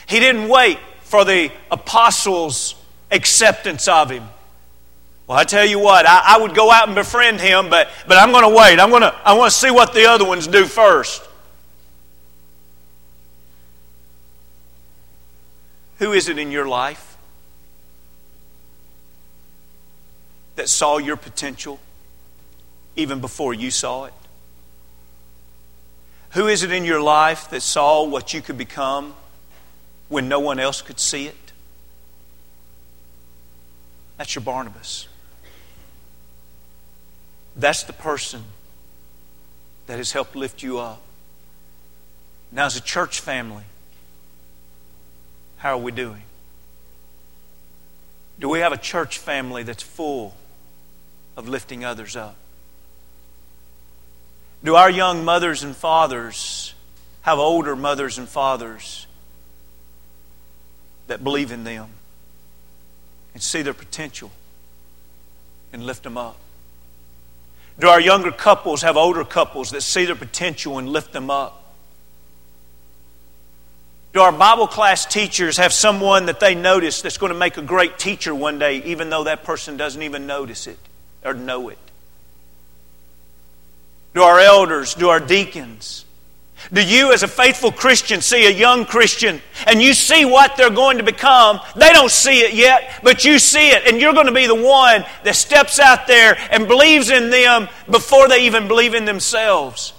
He 0.07 0.19
didn't 0.19 0.47
wait 0.47 0.77
for 1.01 1.25
the 1.25 1.51
apostles' 1.71 2.75
acceptance 3.11 3.87
of 3.87 4.09
him. 4.09 4.29
Well, 5.27 5.37
I 5.37 5.43
tell 5.43 5.65
you 5.65 5.77
what, 5.77 6.05
I, 6.07 6.35
I 6.35 6.39
would 6.39 6.55
go 6.55 6.71
out 6.71 6.87
and 6.87 6.95
befriend 6.95 7.41
him, 7.41 7.69
but, 7.69 7.89
but 8.07 8.17
I'm 8.17 8.31
going 8.31 8.49
to 8.49 8.57
wait. 8.57 8.79
I'm 8.79 8.89
going 8.89 9.01
to, 9.01 9.13
I 9.25 9.33
want 9.33 9.51
to 9.51 9.57
see 9.57 9.69
what 9.69 9.93
the 9.93 10.05
other 10.05 10.25
ones 10.25 10.47
do 10.47 10.63
first. 10.63 11.21
Who 15.99 16.13
is 16.13 16.29
it 16.29 16.37
in 16.37 16.49
your 16.49 16.65
life 16.65 17.17
that 20.55 20.69
saw 20.69 20.97
your 20.97 21.17
potential 21.17 21.79
even 22.95 23.19
before 23.19 23.53
you 23.53 23.69
saw 23.69 24.05
it? 24.05 24.13
Who 26.31 26.47
is 26.47 26.63
it 26.63 26.71
in 26.71 26.85
your 26.85 27.01
life 27.01 27.49
that 27.49 27.61
saw 27.61 28.03
what 28.03 28.33
you 28.33 28.41
could 28.41 28.57
become 28.57 29.13
when 30.07 30.29
no 30.29 30.39
one 30.39 30.59
else 30.59 30.81
could 30.81 30.99
see 30.99 31.27
it? 31.27 31.35
That's 34.17 34.33
your 34.33 34.43
Barnabas. 34.43 35.07
That's 37.57 37.83
the 37.83 37.93
person 37.93 38.43
that 39.87 39.97
has 39.97 40.11
helped 40.11 40.35
lift 40.35 40.61
you 40.61 40.77
up. 40.77 41.01
Now, 42.51 42.67
as 42.67 42.77
a 42.77 42.81
church 42.81 43.19
family, 43.19 43.63
how 45.57 45.73
are 45.73 45.81
we 45.81 45.91
doing? 45.91 46.21
Do 48.39 48.47
we 48.47 48.59
have 48.59 48.71
a 48.71 48.77
church 48.77 49.17
family 49.17 49.63
that's 49.63 49.81
full 49.81 50.35
of 51.35 51.49
lifting 51.49 51.83
others 51.83 52.15
up? 52.15 52.35
Do 54.63 54.75
our 54.75 54.89
young 54.89 55.25
mothers 55.25 55.63
and 55.63 55.75
fathers 55.75 56.75
have 57.23 57.39
older 57.39 57.75
mothers 57.75 58.19
and 58.19 58.29
fathers 58.29 59.07
that 61.07 61.23
believe 61.23 61.51
in 61.51 61.63
them 61.63 61.89
and 63.33 63.41
see 63.41 63.63
their 63.63 63.73
potential 63.73 64.31
and 65.73 65.83
lift 65.83 66.03
them 66.03 66.17
up? 66.17 66.37
Do 67.79 67.89
our 67.89 68.01
younger 68.01 68.31
couples 68.31 68.81
have 68.81 68.97
older 68.97 69.23
couples 69.23 69.71
that 69.71 69.81
see 69.81 70.05
their 70.05 70.15
potential 70.15 70.79
and 70.79 70.89
lift 70.89 71.13
them 71.13 71.29
up? 71.29 71.63
Do 74.13 74.21
our 74.21 74.31
Bible 74.31 74.67
class 74.67 75.05
teachers 75.05 75.57
have 75.57 75.71
someone 75.71 76.25
that 76.25 76.39
they 76.39 76.55
notice 76.55 77.03
that's 77.03 77.19
going 77.19 77.31
to 77.31 77.37
make 77.37 77.57
a 77.57 77.61
great 77.61 77.99
teacher 77.99 78.33
one 78.33 78.57
day, 78.57 78.81
even 78.83 79.11
though 79.11 79.25
that 79.25 79.43
person 79.43 79.77
doesn't 79.77 80.01
even 80.01 80.25
notice 80.25 80.65
it 80.65 80.79
or 81.23 81.35
know 81.35 81.69
it? 81.69 81.77
Do 84.15 84.23
our 84.23 84.39
elders, 84.39 84.95
do 84.95 85.09
our 85.09 85.19
deacons? 85.19 86.03
Do 86.73 86.83
you, 86.83 87.13
as 87.13 87.23
a 87.23 87.27
faithful 87.27 87.71
Christian, 87.71 88.19
see 88.19 88.45
a 88.45 88.51
young 88.51 88.85
Christian 88.85 89.41
and 89.65 89.81
you 89.81 89.93
see 89.93 90.25
what 90.25 90.57
they're 90.57 90.69
going 90.69 90.97
to 90.97 91.03
become? 91.03 91.59
They 91.75 91.89
don't 91.91 92.11
see 92.11 92.41
it 92.41 92.53
yet, 92.53 92.99
but 93.03 93.23
you 93.23 93.39
see 93.39 93.69
it, 93.69 93.87
and 93.87 94.01
you're 94.01 94.13
going 94.13 94.25
to 94.25 94.33
be 94.33 94.47
the 94.47 94.55
one 94.55 95.05
that 95.23 95.35
steps 95.35 95.79
out 95.79 96.07
there 96.07 96.37
and 96.51 96.67
believes 96.67 97.09
in 97.09 97.29
them 97.29 97.69
before 97.89 98.27
they 98.27 98.45
even 98.45 98.67
believe 98.67 98.93
in 98.95 99.05
themselves. 99.05 99.93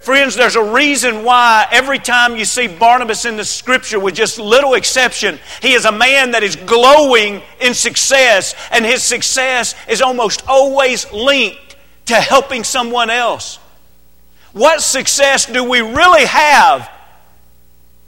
Friends, 0.00 0.36
there's 0.36 0.56
a 0.56 0.62
reason 0.62 1.24
why 1.24 1.66
every 1.70 1.98
time 1.98 2.36
you 2.36 2.44
see 2.44 2.68
Barnabas 2.68 3.24
in 3.24 3.36
the 3.36 3.44
scripture, 3.44 3.98
with 3.98 4.14
just 4.14 4.38
little 4.38 4.74
exception, 4.74 5.38
he 5.60 5.72
is 5.72 5.84
a 5.84 5.90
man 5.90 6.30
that 6.30 6.44
is 6.44 6.54
glowing 6.54 7.42
in 7.60 7.74
success, 7.74 8.54
and 8.70 8.84
his 8.84 9.02
success 9.02 9.74
is 9.88 10.00
almost 10.00 10.44
always 10.46 11.10
linked 11.12 11.76
to 12.06 12.14
helping 12.14 12.62
someone 12.62 13.10
else. 13.10 13.58
What 14.56 14.80
success 14.80 15.44
do 15.44 15.62
we 15.68 15.82
really 15.82 16.24
have 16.24 16.90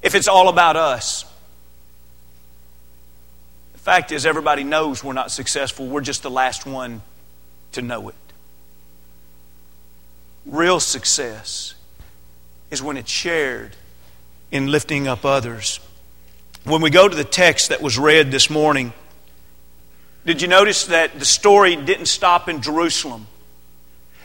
if 0.01 0.15
it's 0.15 0.29
all 0.29 0.49
about 0.49 0.77
us? 0.77 1.27
The 3.75 3.79
fact 3.81 4.13
is, 4.13 4.25
everybody 4.25 4.65
knows 4.65 5.05
we're 5.05 5.13
not 5.13 5.31
successful. 5.31 5.87
We're 5.87 6.01
just 6.01 6.23
the 6.23 6.31
last 6.31 6.65
one 6.65 7.03
to 7.73 7.83
know 7.83 8.09
it. 8.09 8.15
Real 10.47 10.81
success 10.81 11.75
is 12.71 12.83
when 12.83 12.97
it's 12.97 13.11
shared 13.11 13.77
in 14.51 14.69
lifting 14.69 15.07
up 15.07 15.27
others. 15.27 15.81
When 16.65 16.81
we 16.81 16.89
go 16.89 17.07
to 17.07 17.15
the 17.15 17.25
text 17.25 17.69
that 17.69 17.83
was 17.83 17.99
read 17.99 18.31
this 18.31 18.49
morning, 18.49 18.95
did 20.25 20.41
you 20.41 20.49
notice 20.49 20.87
that 20.87 21.19
the 21.19 21.27
story 21.27 21.77
didn't 21.77 22.07
stop 22.07 22.49
in 22.49 22.63
Jerusalem? 22.63 23.27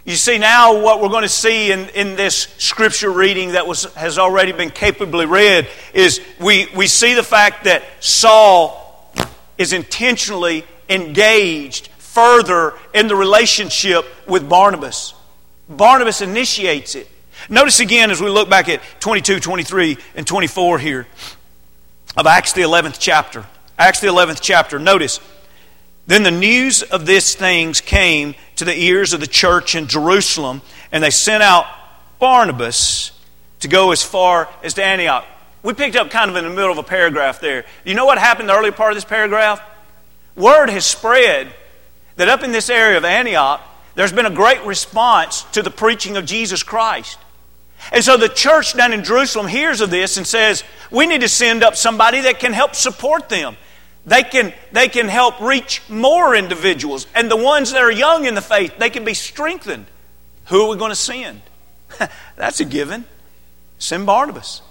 You 0.05 0.15
see, 0.15 0.37
now 0.37 0.81
what 0.81 1.01
we're 1.01 1.09
going 1.09 1.23
to 1.23 1.29
see 1.29 1.71
in, 1.71 1.87
in 1.89 2.17
this 2.17 2.47
scripture 2.57 3.09
reading 3.09 3.53
that 3.53 3.65
was, 3.65 3.85
has 3.93 4.17
already 4.17 4.51
been 4.51 4.69
capably 4.69 5.25
read 5.25 5.67
is 5.93 6.19
we, 6.41 6.67
we 6.75 6.87
see 6.87 7.13
the 7.13 7.23
fact 7.23 7.63
that 7.63 7.83
Saul 8.01 9.13
is 9.57 9.71
intentionally 9.71 10.65
engaged 10.89 11.87
further 11.87 12.73
in 12.93 13.07
the 13.07 13.15
relationship 13.15 14.05
with 14.27 14.49
Barnabas. 14.49 15.13
Barnabas 15.69 16.21
initiates 16.21 16.95
it. 16.95 17.09
Notice 17.49 17.79
again 17.79 18.11
as 18.11 18.21
we 18.21 18.29
look 18.29 18.49
back 18.49 18.67
at 18.67 18.81
22, 18.99 19.39
23, 19.39 19.97
and 20.15 20.27
24 20.27 20.79
here 20.79 21.07
of 22.17 22.27
Acts, 22.27 22.51
the 22.51 22.61
11th 22.61 22.97
chapter. 22.99 23.45
Acts, 23.77 24.01
the 24.01 24.07
11th 24.07 24.39
chapter. 24.41 24.79
Notice 24.79 25.19
then 26.05 26.23
the 26.23 26.31
news 26.31 26.83
of 26.83 27.05
these 27.05 27.35
things 27.35 27.79
came 27.79 28.35
to 28.57 28.65
the 28.65 28.77
ears 28.77 29.13
of 29.13 29.19
the 29.19 29.27
church 29.27 29.75
in 29.75 29.87
Jerusalem, 29.87 30.61
and 30.91 31.03
they 31.03 31.09
sent 31.09 31.41
out 31.41 31.65
Barnabas 32.19 33.11
to 33.61 33.67
go 33.67 33.91
as 33.91 34.03
far 34.03 34.49
as 34.63 34.73
to 34.73 34.83
Antioch. 34.83 35.25
We 35.63 35.73
picked 35.73 35.95
up 35.95 36.09
kind 36.09 36.29
of 36.29 36.35
in 36.35 36.43
the 36.43 36.49
middle 36.49 36.71
of 36.71 36.77
a 36.77 36.83
paragraph 36.83 37.39
there. 37.39 37.65
You 37.85 37.93
know 37.93 38.05
what 38.05 38.17
happened 38.17 38.49
in 38.49 38.53
the 38.53 38.59
early 38.59 38.71
part 38.71 38.91
of 38.91 38.97
this 38.97 39.05
paragraph? 39.05 39.61
Word 40.35 40.69
has 40.69 40.85
spread 40.85 41.53
that 42.17 42.27
up 42.27 42.43
in 42.43 42.51
this 42.51 42.69
area 42.69 42.97
of 42.97 43.05
Antioch, 43.05 43.61
there's 43.95 44.11
been 44.11 44.25
a 44.25 44.31
great 44.31 44.63
response 44.65 45.43
to 45.53 45.61
the 45.61 45.71
preaching 45.71 46.17
of 46.17 46.25
Jesus 46.25 46.63
Christ. 46.63 47.17
And 47.91 48.03
so 48.03 48.17
the 48.17 48.29
church 48.29 48.75
down 48.75 48.93
in 48.93 49.03
Jerusalem 49.03 49.47
hears 49.47 49.81
of 49.81 49.89
this 49.89 50.17
and 50.17 50.25
says, 50.25 50.63
we 50.91 51.05
need 51.05 51.21
to 51.21 51.29
send 51.29 51.63
up 51.63 51.75
somebody 51.75 52.21
that 52.21 52.39
can 52.39 52.53
help 52.53 52.75
support 52.75 53.29
them. 53.29 53.55
They 54.05 54.23
can, 54.23 54.53
they 54.71 54.89
can 54.89 55.07
help 55.07 55.39
reach 55.39 55.81
more 55.87 56.35
individuals. 56.35 57.07
And 57.15 57.31
the 57.31 57.37
ones 57.37 57.71
that 57.71 57.81
are 57.81 57.91
young 57.91 58.25
in 58.25 58.35
the 58.35 58.41
faith, 58.41 58.77
they 58.77 58.89
can 58.89 59.05
be 59.05 59.13
strengthened. 59.13 59.85
Who 60.47 60.65
are 60.65 60.69
we 60.69 60.77
going 60.77 60.91
to 60.91 60.95
send? 60.95 61.41
That's 62.35 62.59
a 62.59 62.65
given. 62.65 63.05
Send 63.79 64.05
Barnabas. 64.05 64.61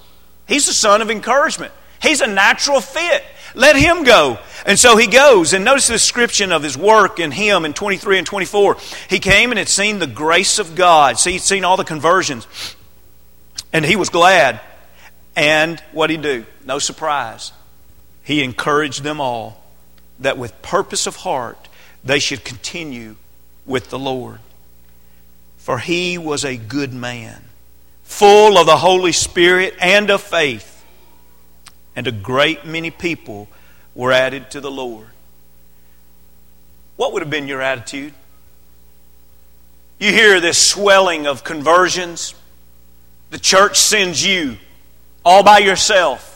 He's 0.47 0.67
the 0.67 0.75
son 0.75 1.01
of 1.01 1.11
encouragement. 1.11 1.73
He's 2.03 2.21
a 2.21 2.27
natural 2.27 2.81
fit. 2.81 3.25
Let 3.55 3.77
him 3.77 4.03
go. 4.03 4.39
And 4.67 4.79
so 4.79 4.97
he 4.97 5.07
goes. 5.07 5.53
And 5.53 5.65
notice 5.65 5.87
the 5.87 5.95
description 5.95 6.53
of 6.53 6.63
his 6.63 6.77
work 6.77 7.21
in 7.21 7.31
him 7.31 7.65
in 7.65 7.73
23 7.73 8.19
and 8.19 8.27
24. 8.27 8.77
He 9.09 9.19
came 9.19 9.51
and 9.51 9.59
had 9.59 9.69
seen 9.69 9.99
the 9.99 10.07
grace 10.07 10.59
of 10.59 10.75
God. 10.75 11.19
See, 11.19 11.33
he'd 11.33 11.43
seen 11.43 11.65
all 11.65 11.77
the 11.77 11.85
conversions. 11.85 12.47
And 13.73 13.85
he 13.85 13.97
was 13.97 14.11
glad. 14.11 14.61
And 15.37 15.81
what 15.93 16.09
did 16.09 16.17
he 16.17 16.23
do? 16.23 16.47
No 16.65 16.79
surprise. 16.79 17.53
He 18.23 18.43
encouraged 18.43 19.03
them 19.03 19.21
all 19.21 19.63
that 20.19 20.39
with 20.39 20.63
purpose 20.63 21.07
of 21.07 21.17
heart 21.17 21.69
they 22.05 22.19
should 22.19 22.45
continue 22.45 23.17
with 23.67 23.91
the 23.91 23.99
Lord. 23.99 24.39
For 25.59 25.79
he 25.79 26.19
was 26.19 26.45
a 26.45 26.57
good 26.57 26.93
man, 26.93 27.45
full 28.03 28.59
of 28.59 28.67
the 28.67 28.79
Holy 28.79 29.13
Spirit 29.13 29.75
and 29.81 30.11
of 30.11 30.21
faith. 30.21 30.85
And 31.95 32.07
a 32.07 32.13
great 32.13 32.65
many 32.65 32.91
people 32.91 33.49
were 33.95 34.13
added 34.13 34.51
to 34.53 34.61
the 34.61 34.71
Lord. 34.71 35.07
What 36.97 37.13
would 37.13 37.23
have 37.23 37.31
been 37.31 37.49
your 37.49 37.63
attitude? 37.63 38.13
You 39.99 40.11
hear 40.11 40.41
this 40.41 40.59
swelling 40.59 41.27
of 41.27 41.45
conversions. 41.45 42.35
The 43.31 43.39
church 43.39 43.79
sends 43.79 44.25
you 44.25 44.57
all 45.25 45.43
by 45.43 45.59
yourself. 45.59 46.32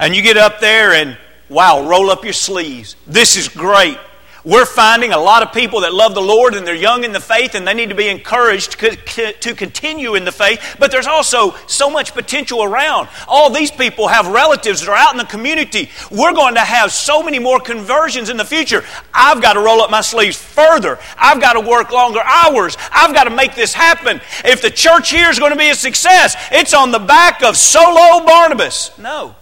And 0.00 0.16
you 0.16 0.22
get 0.22 0.38
up 0.38 0.60
there 0.60 0.92
and, 0.94 1.16
wow, 1.50 1.86
roll 1.86 2.10
up 2.10 2.24
your 2.24 2.32
sleeves. 2.32 2.96
This 3.06 3.36
is 3.36 3.48
great. 3.48 3.98
We're 4.42 4.64
finding 4.64 5.12
a 5.12 5.18
lot 5.18 5.42
of 5.42 5.52
people 5.52 5.82
that 5.82 5.92
love 5.92 6.14
the 6.14 6.22
Lord 6.22 6.54
and 6.54 6.66
they're 6.66 6.74
young 6.74 7.04
in 7.04 7.12
the 7.12 7.20
faith 7.20 7.54
and 7.54 7.68
they 7.68 7.74
need 7.74 7.90
to 7.90 7.94
be 7.94 8.08
encouraged 8.08 8.78
to 8.78 9.54
continue 9.54 10.14
in 10.14 10.24
the 10.24 10.32
faith. 10.32 10.76
But 10.78 10.90
there's 10.90 11.06
also 11.06 11.54
so 11.66 11.90
much 11.90 12.14
potential 12.14 12.62
around. 12.62 13.10
All 13.28 13.50
these 13.50 13.70
people 13.70 14.08
have 14.08 14.26
relatives 14.28 14.80
that 14.80 14.88
are 14.88 14.96
out 14.96 15.12
in 15.12 15.18
the 15.18 15.26
community. 15.26 15.90
We're 16.10 16.32
going 16.32 16.54
to 16.54 16.60
have 16.60 16.90
so 16.90 17.22
many 17.22 17.38
more 17.38 17.60
conversions 17.60 18.30
in 18.30 18.38
the 18.38 18.46
future. 18.46 18.82
I've 19.12 19.42
got 19.42 19.52
to 19.52 19.60
roll 19.60 19.82
up 19.82 19.90
my 19.90 20.00
sleeves 20.00 20.38
further. 20.38 20.98
I've 21.18 21.42
got 21.42 21.52
to 21.52 21.60
work 21.60 21.92
longer 21.92 22.22
hours. 22.24 22.78
I've 22.90 23.12
got 23.12 23.24
to 23.24 23.30
make 23.36 23.54
this 23.54 23.74
happen. 23.74 24.22
If 24.46 24.62
the 24.62 24.70
church 24.70 25.10
here 25.10 25.28
is 25.28 25.38
going 25.38 25.52
to 25.52 25.58
be 25.58 25.68
a 25.68 25.74
success, 25.74 26.34
it's 26.50 26.72
on 26.72 26.92
the 26.92 26.98
back 26.98 27.42
of 27.42 27.58
solo 27.58 28.24
Barnabas. 28.24 28.96
No. 28.96 29.36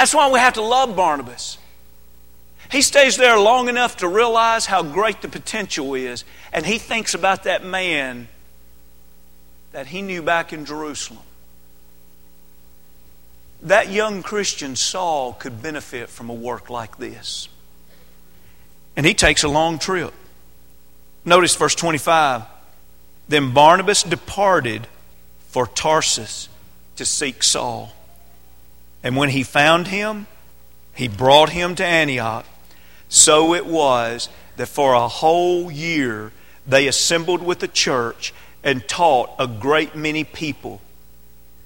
That's 0.00 0.14
why 0.14 0.30
we 0.30 0.38
have 0.38 0.54
to 0.54 0.62
love 0.62 0.96
Barnabas. 0.96 1.58
He 2.72 2.80
stays 2.80 3.18
there 3.18 3.38
long 3.38 3.68
enough 3.68 3.98
to 3.98 4.08
realize 4.08 4.64
how 4.64 4.82
great 4.82 5.20
the 5.20 5.28
potential 5.28 5.94
is, 5.94 6.24
and 6.54 6.64
he 6.64 6.78
thinks 6.78 7.12
about 7.12 7.44
that 7.44 7.66
man 7.66 8.26
that 9.72 9.88
he 9.88 10.00
knew 10.00 10.22
back 10.22 10.54
in 10.54 10.64
Jerusalem. 10.64 11.20
That 13.60 13.90
young 13.90 14.22
Christian, 14.22 14.74
Saul, 14.74 15.34
could 15.34 15.60
benefit 15.60 16.08
from 16.08 16.30
a 16.30 16.34
work 16.34 16.70
like 16.70 16.96
this. 16.96 17.50
And 18.96 19.04
he 19.04 19.12
takes 19.12 19.44
a 19.44 19.48
long 19.48 19.78
trip. 19.78 20.14
Notice 21.26 21.54
verse 21.56 21.74
25. 21.74 22.44
Then 23.28 23.52
Barnabas 23.52 24.02
departed 24.02 24.86
for 25.50 25.66
Tarsus 25.66 26.48
to 26.96 27.04
seek 27.04 27.42
Saul. 27.42 27.92
And 29.02 29.16
when 29.16 29.30
he 29.30 29.42
found 29.42 29.88
him, 29.88 30.26
he 30.94 31.08
brought 31.08 31.50
him 31.50 31.74
to 31.76 31.84
Antioch. 31.84 32.46
So 33.08 33.54
it 33.54 33.66
was 33.66 34.28
that 34.56 34.66
for 34.66 34.94
a 34.94 35.08
whole 35.08 35.70
year 35.70 36.32
they 36.66 36.86
assembled 36.86 37.42
with 37.42 37.60
the 37.60 37.68
church 37.68 38.34
and 38.62 38.86
taught 38.86 39.30
a 39.38 39.46
great 39.46 39.94
many 39.94 40.24
people. 40.24 40.80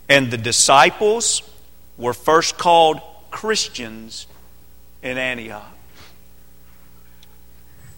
And 0.08 0.30
the 0.30 0.38
disciples 0.38 1.42
were 1.98 2.14
first 2.14 2.56
called 2.58 3.00
Christians 3.30 4.26
in 5.02 5.18
Antioch. 5.18 5.70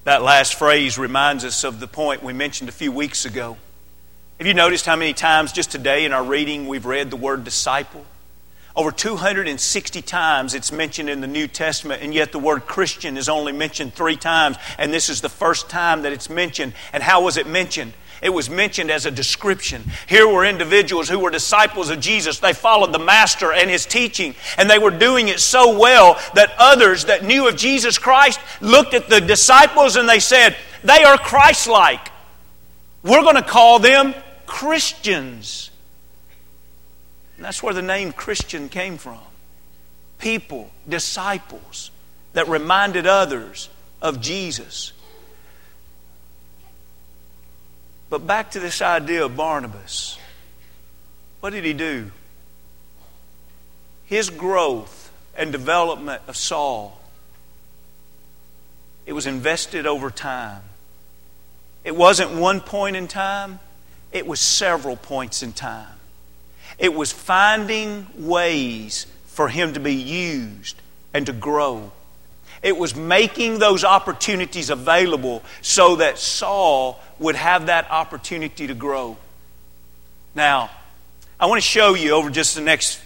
That 0.04 0.22
last 0.22 0.54
phrase 0.54 0.98
reminds 0.98 1.44
us 1.44 1.64
of 1.64 1.80
the 1.80 1.88
point 1.88 2.22
we 2.22 2.32
mentioned 2.32 2.68
a 2.68 2.72
few 2.72 2.92
weeks 2.92 3.24
ago. 3.24 3.56
Have 4.38 4.46
you 4.46 4.54
noticed 4.54 4.86
how 4.86 4.96
many 4.96 5.12
times 5.12 5.52
just 5.52 5.70
today 5.70 6.04
in 6.04 6.12
our 6.12 6.22
reading 6.22 6.68
we've 6.68 6.86
read 6.86 7.10
the 7.10 7.16
word 7.16 7.42
disciple? 7.42 8.04
Over 8.76 8.92
260 8.92 10.02
times 10.02 10.52
it's 10.52 10.70
mentioned 10.70 11.08
in 11.08 11.22
the 11.22 11.26
New 11.26 11.48
Testament, 11.48 12.02
and 12.02 12.12
yet 12.12 12.30
the 12.30 12.38
word 12.38 12.66
Christian 12.66 13.16
is 13.16 13.26
only 13.26 13.52
mentioned 13.52 13.94
three 13.94 14.16
times, 14.16 14.58
and 14.78 14.92
this 14.92 15.08
is 15.08 15.22
the 15.22 15.30
first 15.30 15.70
time 15.70 16.02
that 16.02 16.12
it's 16.12 16.28
mentioned. 16.28 16.74
And 16.92 17.02
how 17.02 17.22
was 17.22 17.38
it 17.38 17.46
mentioned? 17.46 17.94
It 18.20 18.30
was 18.30 18.50
mentioned 18.50 18.90
as 18.90 19.06
a 19.06 19.10
description. 19.10 19.82
Here 20.06 20.28
were 20.28 20.44
individuals 20.44 21.08
who 21.08 21.18
were 21.18 21.30
disciples 21.30 21.88
of 21.88 22.00
Jesus. 22.00 22.38
They 22.38 22.52
followed 22.52 22.92
the 22.92 22.98
Master 22.98 23.50
and 23.50 23.70
His 23.70 23.86
teaching, 23.86 24.34
and 24.58 24.68
they 24.68 24.78
were 24.78 24.90
doing 24.90 25.28
it 25.28 25.40
so 25.40 25.78
well 25.78 26.20
that 26.34 26.52
others 26.58 27.06
that 27.06 27.24
knew 27.24 27.48
of 27.48 27.56
Jesus 27.56 27.96
Christ 27.96 28.40
looked 28.60 28.92
at 28.92 29.08
the 29.08 29.22
disciples 29.22 29.96
and 29.96 30.06
they 30.06 30.20
said, 30.20 30.54
They 30.84 31.02
are 31.02 31.16
Christ 31.16 31.66
like. 31.66 32.10
We're 33.02 33.22
going 33.22 33.36
to 33.36 33.42
call 33.42 33.78
them 33.78 34.14
Christians. 34.44 35.70
And 37.36 37.44
that's 37.44 37.62
where 37.62 37.74
the 37.74 37.82
name 37.82 38.12
Christian 38.12 38.68
came 38.68 38.96
from. 38.98 39.18
People, 40.18 40.70
disciples 40.88 41.90
that 42.32 42.48
reminded 42.48 43.06
others 43.06 43.68
of 44.00 44.20
Jesus. 44.20 44.92
But 48.08 48.26
back 48.26 48.52
to 48.52 48.60
this 48.60 48.80
idea 48.80 49.24
of 49.24 49.36
Barnabas. 49.36 50.18
What 51.40 51.50
did 51.50 51.64
he 51.64 51.72
do? 51.72 52.10
His 54.06 54.30
growth 54.30 55.12
and 55.36 55.52
development 55.52 56.22
of 56.28 56.36
Saul, 56.36 57.00
it 59.04 59.12
was 59.12 59.26
invested 59.26 59.86
over 59.86 60.10
time. 60.10 60.62
It 61.84 61.94
wasn't 61.94 62.32
one 62.32 62.60
point 62.60 62.96
in 62.96 63.08
time, 63.08 63.60
it 64.12 64.26
was 64.26 64.40
several 64.40 64.96
points 64.96 65.42
in 65.42 65.52
time. 65.52 65.95
It 66.78 66.94
was 66.94 67.12
finding 67.12 68.06
ways 68.16 69.06
for 69.26 69.48
him 69.48 69.74
to 69.74 69.80
be 69.80 69.94
used 69.94 70.80
and 71.14 71.26
to 71.26 71.32
grow. 71.32 71.92
It 72.62 72.76
was 72.76 72.96
making 72.96 73.58
those 73.58 73.84
opportunities 73.84 74.70
available 74.70 75.42
so 75.62 75.96
that 75.96 76.18
Saul 76.18 77.00
would 77.18 77.36
have 77.36 77.66
that 77.66 77.90
opportunity 77.90 78.66
to 78.66 78.74
grow. 78.74 79.16
Now, 80.34 80.70
I 81.38 81.46
want 81.46 81.60
to 81.60 81.66
show 81.66 81.94
you 81.94 82.12
over 82.12 82.30
just 82.30 82.54
the 82.54 82.60
next 82.60 83.00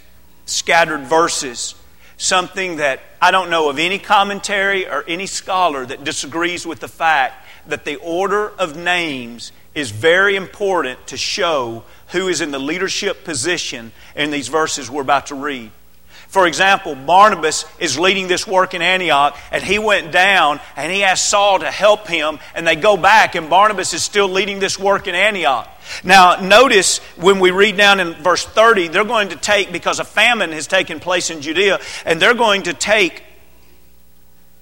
scattered 0.47 1.03
verses 1.03 1.75
something 2.21 2.77
that 2.77 3.01
I 3.21 3.31
don't 3.31 3.49
know 3.49 3.71
of 3.71 3.79
any 3.79 3.99
commentary 3.99 4.87
or 4.87 5.05
any 5.09 5.27
scholar 5.27 5.87
that 5.87 6.05
disagrees 6.05 6.67
with 6.67 6.79
the 6.79 6.89
fact 6.89 7.47
that 7.67 7.87
the 7.87 7.97
order 7.97 8.51
of 8.51 8.77
names 8.77 9.53
is 9.75 9.91
very 9.91 10.37
important 10.37 11.07
to 11.07 11.17
show 11.17 11.83
who 12.13 12.29
is 12.29 12.41
in 12.41 12.51
the 12.51 12.59
leadership 12.59 13.25
position 13.25 13.93
in 14.15 14.31
these 14.31 14.49
verses 14.49 14.91
we're 14.91 15.03
about 15.03 15.27
to 15.27 15.35
read. 15.35 15.71
For 16.31 16.47
example, 16.47 16.95
Barnabas 16.95 17.65
is 17.81 17.99
leading 17.99 18.29
this 18.29 18.47
work 18.47 18.73
in 18.73 18.83
Antioch, 18.83 19.37
and 19.51 19.65
he 19.65 19.81
went 19.81 20.13
down 20.13 20.61
and 20.77 20.93
he 20.93 21.03
asked 21.03 21.29
Saul 21.29 21.59
to 21.59 21.71
help 21.71 22.07
him, 22.07 22.39
and 22.55 22.65
they 22.65 22.77
go 22.77 22.97
back, 22.97 23.35
and 23.35 23.51
Barnabas 23.51 23.95
is 23.95 24.05
still 24.05 24.29
leading 24.29 24.61
this 24.61 24.79
work 24.79 25.09
in 25.09 25.17
Antioch. 25.17 25.69
Now, 26.05 26.37
notice 26.37 26.99
when 27.17 27.41
we 27.41 27.51
read 27.51 27.77
down 27.77 27.99
in 27.99 28.15
verse 28.15 28.45
30, 28.45 28.89
they're 28.89 29.03
going 29.03 29.31
to 29.31 29.37
take, 29.37 29.73
because 29.73 29.99
a 29.99 30.05
famine 30.05 30.53
has 30.53 30.69
taken 30.69 31.01
place 31.01 31.31
in 31.31 31.43
Judea, 31.43 31.81
and 32.07 32.23
they're 32.23 32.35
going 32.35 32.63
to 32.63 32.75
take 32.75 33.25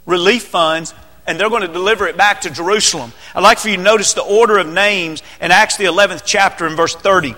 relief 0.06 0.44
funds 0.44 0.94
and 1.28 1.38
they're 1.38 1.50
going 1.50 1.62
to 1.62 1.68
deliver 1.68 2.08
it 2.08 2.16
back 2.16 2.40
to 2.40 2.50
Jerusalem. 2.50 3.12
I'd 3.34 3.42
like 3.42 3.58
for 3.58 3.68
you 3.68 3.76
to 3.76 3.82
notice 3.82 4.14
the 4.14 4.22
order 4.22 4.56
of 4.56 4.66
names 4.66 5.22
in 5.40 5.50
Acts, 5.52 5.76
the 5.76 5.84
11th 5.84 6.22
chapter, 6.24 6.66
in 6.66 6.74
verse 6.74 6.94
30. 6.94 7.34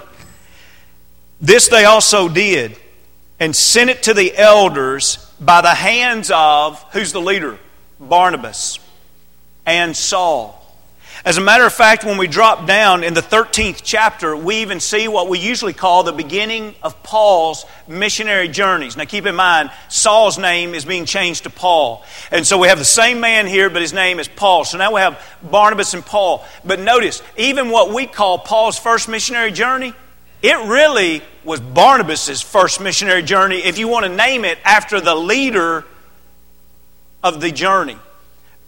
This 1.40 1.68
they 1.68 1.85
also 1.85 2.29
did 2.29 2.79
and 3.40 3.55
sent 3.55 3.90
it 3.90 4.05
to 4.05 4.14
the 4.14 4.37
elders 4.37 5.16
by 5.40 5.61
the 5.61 5.74
hands 5.74 6.31
of, 6.33 6.81
who's 6.92 7.12
the 7.12 7.20
leader? 7.20 7.59
Barnabas 7.98 8.79
and 9.66 9.96
Saul. 9.96 10.60
As 11.22 11.37
a 11.37 11.42
matter 11.42 11.66
of 11.66 11.72
fact, 11.74 12.04
when 12.04 12.16
we 12.16 12.26
drop 12.26 12.66
down 12.66 13.04
in 13.04 13.12
the 13.12 13.20
13th 13.20 13.83
chapter, 13.85 14.35
we 14.35 14.56
even 14.56 14.80
see 14.80 15.06
what 15.06 15.28
we 15.28 15.38
usually 15.38 15.74
call 15.74 16.02
the 16.02 16.12
beginning 16.12 16.74
of 16.83 17.02
Paul's 17.02 17.66
missionary 17.87 18.48
journeys. 18.48 18.96
Now 18.96 19.04
keep 19.04 19.26
in 19.26 19.35
mind, 19.35 19.70
Saul's 19.90 20.38
name 20.38 20.74
is 20.74 20.87
being 20.87 21.04
changed 21.04 21.42
to 21.42 21.50
Paul. 21.50 22.04
And 22.30 22.46
so 22.46 22.56
we 22.56 22.68
have 22.68 22.78
the 22.78 22.87
same 22.87 23.20
man 23.20 23.46
here, 23.46 23.68
but 23.68 23.83
his 23.83 23.92
name 23.92 24.18
is 24.18 24.28
Paul. 24.28 24.64
So 24.64 24.78
now 24.78 24.94
we 24.94 25.02
have 25.02 25.22
Barnabas 25.42 25.92
and 25.92 26.04
Paul. 26.04 26.42
But 26.64 26.80
notice, 26.80 27.22
even 27.37 27.68
what 27.68 27.92
we 27.92 28.06
call 28.06 28.38
Paul's 28.38 28.78
first 28.78 29.06
missionary 29.06 29.52
journey, 29.52 29.92
it 30.40 30.68
really 30.68 31.20
was 31.44 31.61
Barnabas' 31.61 32.40
first 32.40 32.80
missionary 32.80 33.22
journey, 33.22 33.59
if 33.59 33.78
you 33.78 33.88
want 33.88 34.06
to 34.06 34.14
name 34.14 34.46
it 34.46 34.56
after 34.64 35.02
the 35.02 35.14
leader 35.14 35.85
of 37.22 37.42
the 37.42 37.52
journey. 37.52 37.98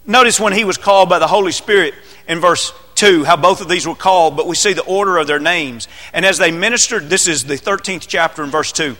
Notice 0.05 0.39
when 0.39 0.53
he 0.53 0.65
was 0.65 0.77
called 0.77 1.09
by 1.09 1.17
the 1.17 1.27
Holy 1.27 1.51
Spirit 1.51 1.95
in 2.27 2.39
verse 2.39 2.73
2, 2.95 3.23
how 3.23 3.35
both 3.35 3.61
of 3.61 3.67
these 3.67 3.87
were 3.87 3.95
called, 3.95 4.37
but 4.37 4.47
we 4.47 4.55
see 4.55 4.73
the 4.73 4.83
order 4.83 5.17
of 5.17 5.27
their 5.27 5.39
names. 5.39 5.87
And 6.13 6.25
as 6.25 6.37
they 6.37 6.51
ministered, 6.51 7.09
this 7.09 7.27
is 7.27 7.45
the 7.45 7.55
13th 7.55 8.05
chapter 8.07 8.43
in 8.43 8.49
verse 8.49 8.71
2. 8.71 8.95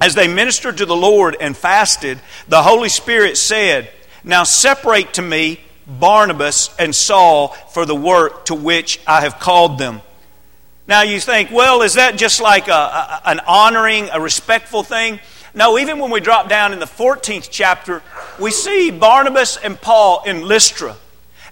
As 0.00 0.14
they 0.14 0.28
ministered 0.28 0.78
to 0.78 0.86
the 0.86 0.96
Lord 0.96 1.36
and 1.40 1.56
fasted, 1.56 2.20
the 2.46 2.62
Holy 2.62 2.88
Spirit 2.88 3.36
said, 3.36 3.90
Now 4.22 4.44
separate 4.44 5.14
to 5.14 5.22
me 5.22 5.60
Barnabas 5.86 6.70
and 6.78 6.94
Saul 6.94 7.48
for 7.48 7.84
the 7.84 7.96
work 7.96 8.44
to 8.46 8.54
which 8.54 9.00
I 9.06 9.22
have 9.22 9.40
called 9.40 9.78
them. 9.78 10.00
Now 10.86 11.02
you 11.02 11.20
think, 11.20 11.50
well, 11.50 11.82
is 11.82 11.94
that 11.94 12.16
just 12.16 12.40
like 12.40 12.68
a, 12.68 12.72
a, 12.72 13.22
an 13.26 13.40
honoring, 13.46 14.08
a 14.10 14.20
respectful 14.20 14.82
thing? 14.82 15.18
No, 15.54 15.78
even 15.78 15.98
when 15.98 16.10
we 16.10 16.20
drop 16.20 16.48
down 16.48 16.72
in 16.72 16.78
the 16.78 16.86
14th 16.86 17.48
chapter, 17.50 18.02
we 18.38 18.50
see 18.50 18.90
Barnabas 18.90 19.56
and 19.56 19.80
Paul 19.80 20.22
in 20.24 20.46
Lystra. 20.46 20.96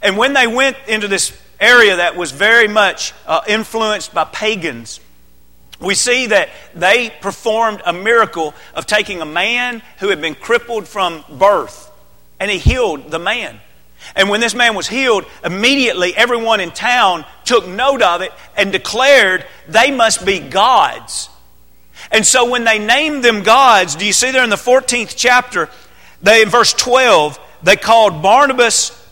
And 0.06 0.16
when 0.16 0.34
they 0.34 0.46
went 0.46 0.76
into 0.86 1.08
this 1.08 1.36
area 1.58 1.96
that 1.96 2.14
was 2.14 2.30
very 2.30 2.68
much 2.68 3.12
uh, 3.26 3.40
influenced 3.48 4.14
by 4.14 4.22
pagans, 4.22 5.00
we 5.80 5.96
see 5.96 6.26
that 6.26 6.48
they 6.76 7.10
performed 7.20 7.82
a 7.84 7.92
miracle 7.92 8.54
of 8.74 8.86
taking 8.86 9.20
a 9.20 9.26
man 9.26 9.82
who 9.98 10.10
had 10.10 10.20
been 10.20 10.36
crippled 10.36 10.86
from 10.86 11.24
birth, 11.28 11.90
and 12.38 12.48
he 12.48 12.58
healed 12.58 13.10
the 13.10 13.18
man. 13.18 13.58
And 14.14 14.30
when 14.30 14.40
this 14.40 14.54
man 14.54 14.76
was 14.76 14.86
healed, 14.86 15.26
immediately 15.44 16.14
everyone 16.14 16.60
in 16.60 16.70
town 16.70 17.24
took 17.44 17.66
note 17.66 18.00
of 18.00 18.20
it 18.20 18.30
and 18.56 18.70
declared 18.70 19.44
they 19.66 19.90
must 19.90 20.24
be 20.24 20.38
gods. 20.38 21.28
And 22.12 22.24
so 22.24 22.48
when 22.48 22.62
they 22.62 22.78
named 22.78 23.24
them 23.24 23.42
gods, 23.42 23.96
do 23.96 24.06
you 24.06 24.12
see 24.12 24.30
there 24.30 24.44
in 24.44 24.50
the 24.50 24.54
14th 24.54 25.14
chapter, 25.16 25.68
they 26.22 26.42
in 26.42 26.48
verse 26.48 26.72
12, 26.74 27.40
they 27.64 27.74
called 27.74 28.22
Barnabas 28.22 29.02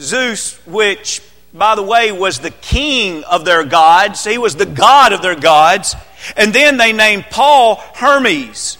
Zeus, 0.00 0.56
which 0.66 1.22
by 1.56 1.74
the 1.74 1.82
way, 1.82 2.12
was 2.12 2.38
the 2.38 2.50
king 2.50 3.24
of 3.24 3.44
their 3.44 3.64
gods. 3.64 4.24
He 4.24 4.38
was 4.38 4.56
the 4.56 4.66
god 4.66 5.12
of 5.12 5.22
their 5.22 5.36
gods. 5.36 5.96
And 6.36 6.52
then 6.52 6.76
they 6.76 6.92
named 6.92 7.26
Paul 7.30 7.76
Hermes. 7.94 8.78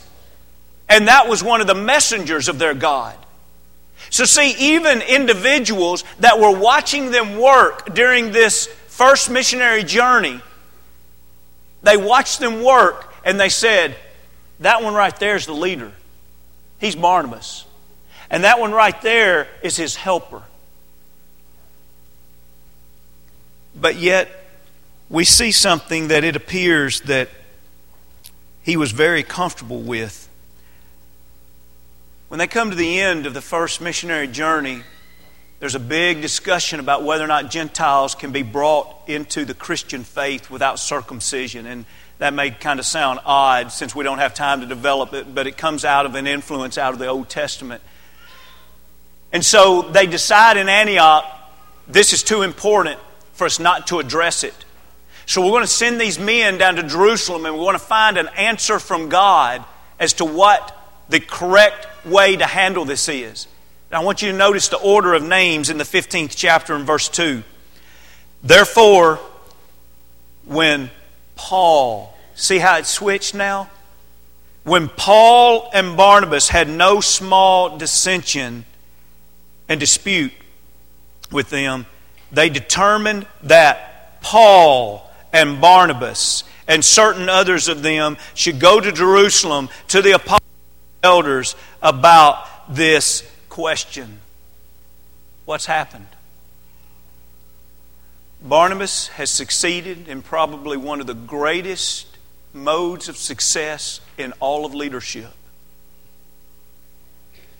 And 0.88 1.08
that 1.08 1.28
was 1.28 1.42
one 1.42 1.60
of 1.60 1.66
the 1.66 1.74
messengers 1.74 2.48
of 2.48 2.58
their 2.58 2.74
God. 2.74 3.16
So, 4.10 4.24
see, 4.24 4.54
even 4.74 5.02
individuals 5.02 6.04
that 6.20 6.38
were 6.38 6.56
watching 6.56 7.10
them 7.10 7.38
work 7.38 7.94
during 7.94 8.30
this 8.30 8.66
first 8.88 9.30
missionary 9.30 9.82
journey, 9.82 10.40
they 11.82 11.96
watched 11.96 12.38
them 12.38 12.62
work 12.62 13.12
and 13.24 13.40
they 13.40 13.48
said, 13.48 13.96
That 14.60 14.82
one 14.82 14.94
right 14.94 15.16
there 15.18 15.34
is 15.34 15.46
the 15.46 15.54
leader. 15.54 15.92
He's 16.78 16.94
Barnabas. 16.94 17.64
And 18.30 18.44
that 18.44 18.60
one 18.60 18.72
right 18.72 19.00
there 19.02 19.48
is 19.62 19.76
his 19.76 19.96
helper. 19.96 20.42
But 23.78 23.96
yet, 23.96 24.30
we 25.10 25.24
see 25.24 25.52
something 25.52 26.08
that 26.08 26.24
it 26.24 26.34
appears 26.34 27.02
that 27.02 27.28
he 28.62 28.76
was 28.76 28.90
very 28.90 29.22
comfortable 29.22 29.80
with. 29.80 30.28
When 32.28 32.38
they 32.38 32.46
come 32.46 32.70
to 32.70 32.76
the 32.76 33.00
end 33.00 33.26
of 33.26 33.34
the 33.34 33.40
first 33.40 33.80
missionary 33.80 34.26
journey, 34.26 34.82
there's 35.60 35.74
a 35.74 35.80
big 35.80 36.22
discussion 36.22 36.80
about 36.80 37.04
whether 37.04 37.22
or 37.22 37.28
not 37.28 37.50
Gentiles 37.50 38.14
can 38.14 38.32
be 38.32 38.42
brought 38.42 38.94
into 39.06 39.44
the 39.44 39.54
Christian 39.54 40.04
faith 40.04 40.50
without 40.50 40.78
circumcision. 40.78 41.66
And 41.66 41.84
that 42.18 42.34
may 42.34 42.50
kind 42.50 42.80
of 42.80 42.86
sound 42.86 43.20
odd 43.24 43.70
since 43.72 43.94
we 43.94 44.04
don't 44.04 44.18
have 44.18 44.34
time 44.34 44.62
to 44.62 44.66
develop 44.66 45.12
it, 45.12 45.32
but 45.34 45.46
it 45.46 45.56
comes 45.56 45.84
out 45.84 46.06
of 46.06 46.14
an 46.14 46.26
influence 46.26 46.78
out 46.78 46.92
of 46.92 46.98
the 46.98 47.06
Old 47.06 47.28
Testament. 47.28 47.82
And 49.32 49.44
so 49.44 49.82
they 49.82 50.06
decide 50.06 50.56
in 50.56 50.68
Antioch 50.68 51.24
this 51.88 52.12
is 52.12 52.24
too 52.24 52.42
important 52.42 52.98
for 53.36 53.44
us 53.44 53.60
not 53.60 53.86
to 53.88 54.00
address 54.00 54.42
it. 54.42 54.54
So 55.26 55.42
we're 55.42 55.50
going 55.50 55.62
to 55.62 55.68
send 55.68 56.00
these 56.00 56.18
men 56.18 56.56
down 56.56 56.76
to 56.76 56.82
Jerusalem 56.82 57.46
and 57.46 57.54
we 57.54 57.60
want 57.60 57.78
to 57.78 57.84
find 57.84 58.16
an 58.16 58.28
answer 58.36 58.78
from 58.78 59.08
God 59.08 59.64
as 60.00 60.14
to 60.14 60.24
what 60.24 60.76
the 61.08 61.20
correct 61.20 61.86
way 62.06 62.36
to 62.36 62.46
handle 62.46 62.84
this 62.84 63.08
is. 63.08 63.46
Now 63.90 64.00
I 64.00 64.04
want 64.04 64.22
you 64.22 64.32
to 64.32 64.36
notice 64.36 64.68
the 64.68 64.78
order 64.78 65.14
of 65.14 65.22
names 65.22 65.68
in 65.68 65.78
the 65.78 65.84
15th 65.84 66.34
chapter 66.34 66.74
in 66.74 66.84
verse 66.84 67.08
2. 67.08 67.42
Therefore, 68.42 69.20
when 70.44 70.90
Paul, 71.34 72.16
see 72.34 72.58
how 72.58 72.78
it 72.78 72.86
switched 72.86 73.34
now? 73.34 73.68
When 74.64 74.88
Paul 74.88 75.70
and 75.74 75.96
Barnabas 75.96 76.48
had 76.48 76.68
no 76.68 77.00
small 77.00 77.76
dissension 77.76 78.64
and 79.68 79.78
dispute 79.78 80.32
with 81.30 81.50
them, 81.50 81.86
they 82.36 82.50
determined 82.50 83.26
that 83.44 84.20
Paul 84.20 85.10
and 85.32 85.58
Barnabas 85.58 86.44
and 86.68 86.84
certain 86.84 87.30
others 87.30 87.68
of 87.68 87.82
them 87.82 88.18
should 88.34 88.60
go 88.60 88.78
to 88.78 88.92
Jerusalem 88.92 89.70
to 89.88 90.02
the 90.02 90.12
apostles 90.12 90.42
elders 91.02 91.56
about 91.82 92.46
this 92.68 93.26
question. 93.48 94.20
What's 95.46 95.64
happened? 95.64 96.08
Barnabas 98.42 99.08
has 99.08 99.30
succeeded 99.30 100.06
in 100.06 100.20
probably 100.20 100.76
one 100.76 101.00
of 101.00 101.06
the 101.06 101.14
greatest 101.14 102.18
modes 102.52 103.08
of 103.08 103.16
success 103.16 104.02
in 104.18 104.34
all 104.40 104.66
of 104.66 104.74
leadership. 104.74 105.32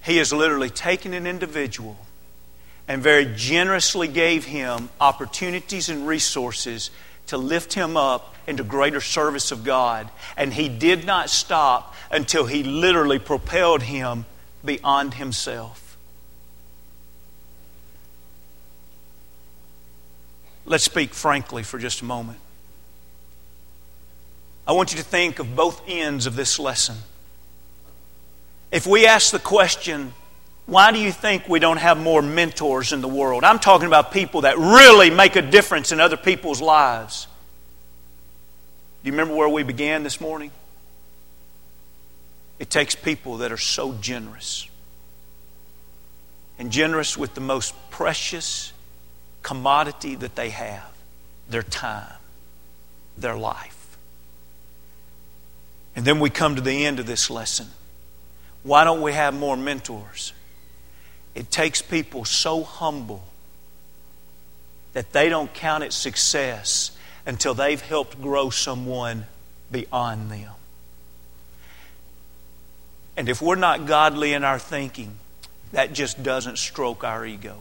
He 0.03 0.19
has 0.19 0.35
literally 0.35 0.69
taken 0.69 1.15
an 1.15 1.27
individual 1.27 1.97
and 2.89 3.03
very 3.03 3.27
generously 3.35 4.09
gave 4.09 4.45
him 4.45 4.89
opportunities 5.01 5.89
and 5.89 6.07
resources 6.07 6.91
to 7.27 7.37
lift 7.37 7.75
him 7.75 7.97
up 7.97 8.35
into 8.47 8.63
greater 8.63 9.01
service 9.01 9.51
of 9.51 9.65
God. 9.65 10.09
And 10.37 10.53
he 10.53 10.69
did 10.69 11.05
not 11.05 11.31
stop 11.31 11.95
until 12.11 12.47
he 12.47 12.63
literally 12.63 13.19
propelled 13.19 13.83
him 13.83 14.25
beyond 14.65 15.15
himself. 15.15 15.99
Let's 20.65 20.85
speak 20.85 21.15
frankly 21.15 21.63
for 21.63 21.79
just 21.79 22.01
a 22.03 22.05
moment. 22.05 22.39
I 24.67 24.73
want 24.73 24.93
you 24.93 24.99
to 24.99 25.05
think 25.05 25.39
of 25.39 25.55
both 25.55 25.81
ends 25.87 26.27
of 26.27 26.35
this 26.35 26.59
lesson. 26.59 26.97
If 28.73 28.85
we 28.85 29.07
ask 29.07 29.31
the 29.31 29.39
question, 29.39 30.13
why 30.67 30.91
do 30.91 30.99
you 30.99 31.13
think 31.13 31.49
we 31.49 31.61
don't 31.61 31.77
have 31.77 31.97
more 31.97 32.21
mentors 32.21 32.93
in 32.93 33.01
the 33.01 33.09
world? 33.09 33.45
I'm 33.45 33.61
talking 33.61 33.87
about 33.87 34.11
people 34.11 34.43
that 34.43 34.59
really 34.59 35.11
make 35.11 35.37
a 35.37 35.43
difference 35.43 35.93
in 35.93 36.01
other 36.01 36.17
people's 36.17 36.61
lives. 36.61 37.29
Do 39.03 39.09
you 39.09 39.13
remember 39.13 39.35
where 39.35 39.49
we 39.49 39.63
began 39.63 40.03
this 40.03 40.21
morning? 40.21 40.51
It 42.59 42.69
takes 42.69 42.97
people 42.97 43.39
that 43.39 43.53
are 43.53 43.59
so 43.59 43.93
generous. 44.01 44.69
And 46.59 46.73
generous 46.73 47.17
with 47.17 47.35
the 47.35 47.41
most 47.41 47.75
precious 47.91 48.73
commodity 49.43 50.17
that 50.17 50.35
they 50.35 50.51
have 50.51 50.91
their 51.49 51.63
time, 51.63 52.13
their 53.17 53.37
life. 53.37 53.97
And 55.95 56.05
then 56.05 56.19
we 56.19 56.29
come 56.29 56.57
to 56.57 56.61
the 56.61 56.85
end 56.87 56.99
of 56.99 57.07
this 57.07 57.31
lesson. 57.31 57.69
Why 58.65 58.83
don't 58.83 59.01
we 59.01 59.13
have 59.13 59.33
more 59.33 59.57
mentors? 59.57 60.33
It 61.37 61.51
takes 61.51 61.83
people 61.83 62.25
so 62.25 62.63
humble 62.65 63.23
that 64.95 65.13
they 65.13 65.29
don't 65.29 65.53
count 65.53 65.85
it 65.85 65.93
success 65.93 66.97
until 67.27 67.53
they've 67.53 67.81
helped 67.81 68.23
grow 68.23 68.49
someone 68.49 69.27
beyond 69.71 70.31
them. 70.31 70.51
And 73.19 73.29
if 73.29 73.43
we're 73.43 73.55
not 73.55 73.85
godly 73.85 74.33
in 74.33 74.45
our 74.45 74.59
thinking, 74.59 75.19
that 75.73 75.93
just 75.93 76.23
doesn't 76.23 76.57
stroke 76.57 77.05
our 77.05 77.27
ego. 77.27 77.61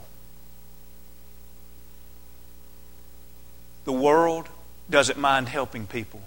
The 3.83 3.91
world 3.91 4.47
doesn't 4.89 5.19
mind 5.19 5.49
helping 5.49 5.85
people 5.85 6.21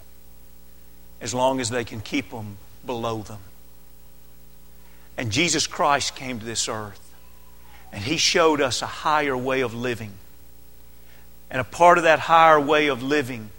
as 1.22 1.32
long 1.32 1.60
as 1.60 1.70
they 1.70 1.84
can 1.84 2.02
keep 2.02 2.30
them 2.30 2.58
below 2.84 3.22
them. 3.22 3.40
And 5.16 5.32
Jesus 5.32 5.66
Christ 5.66 6.14
came 6.14 6.38
to 6.40 6.44
this 6.44 6.68
earth 6.68 7.07
and 7.92 8.02
He 8.02 8.16
showed 8.16 8.60
us 8.60 8.82
a 8.82 8.86
higher 8.86 9.36
way 9.36 9.60
of 9.60 9.74
living. 9.74 10.12
And 11.50 11.60
a 11.60 11.64
part 11.64 11.98
of 11.98 12.04
that 12.04 12.18
higher 12.18 12.60
way 12.60 12.88
of 12.88 13.02
living 13.02 13.50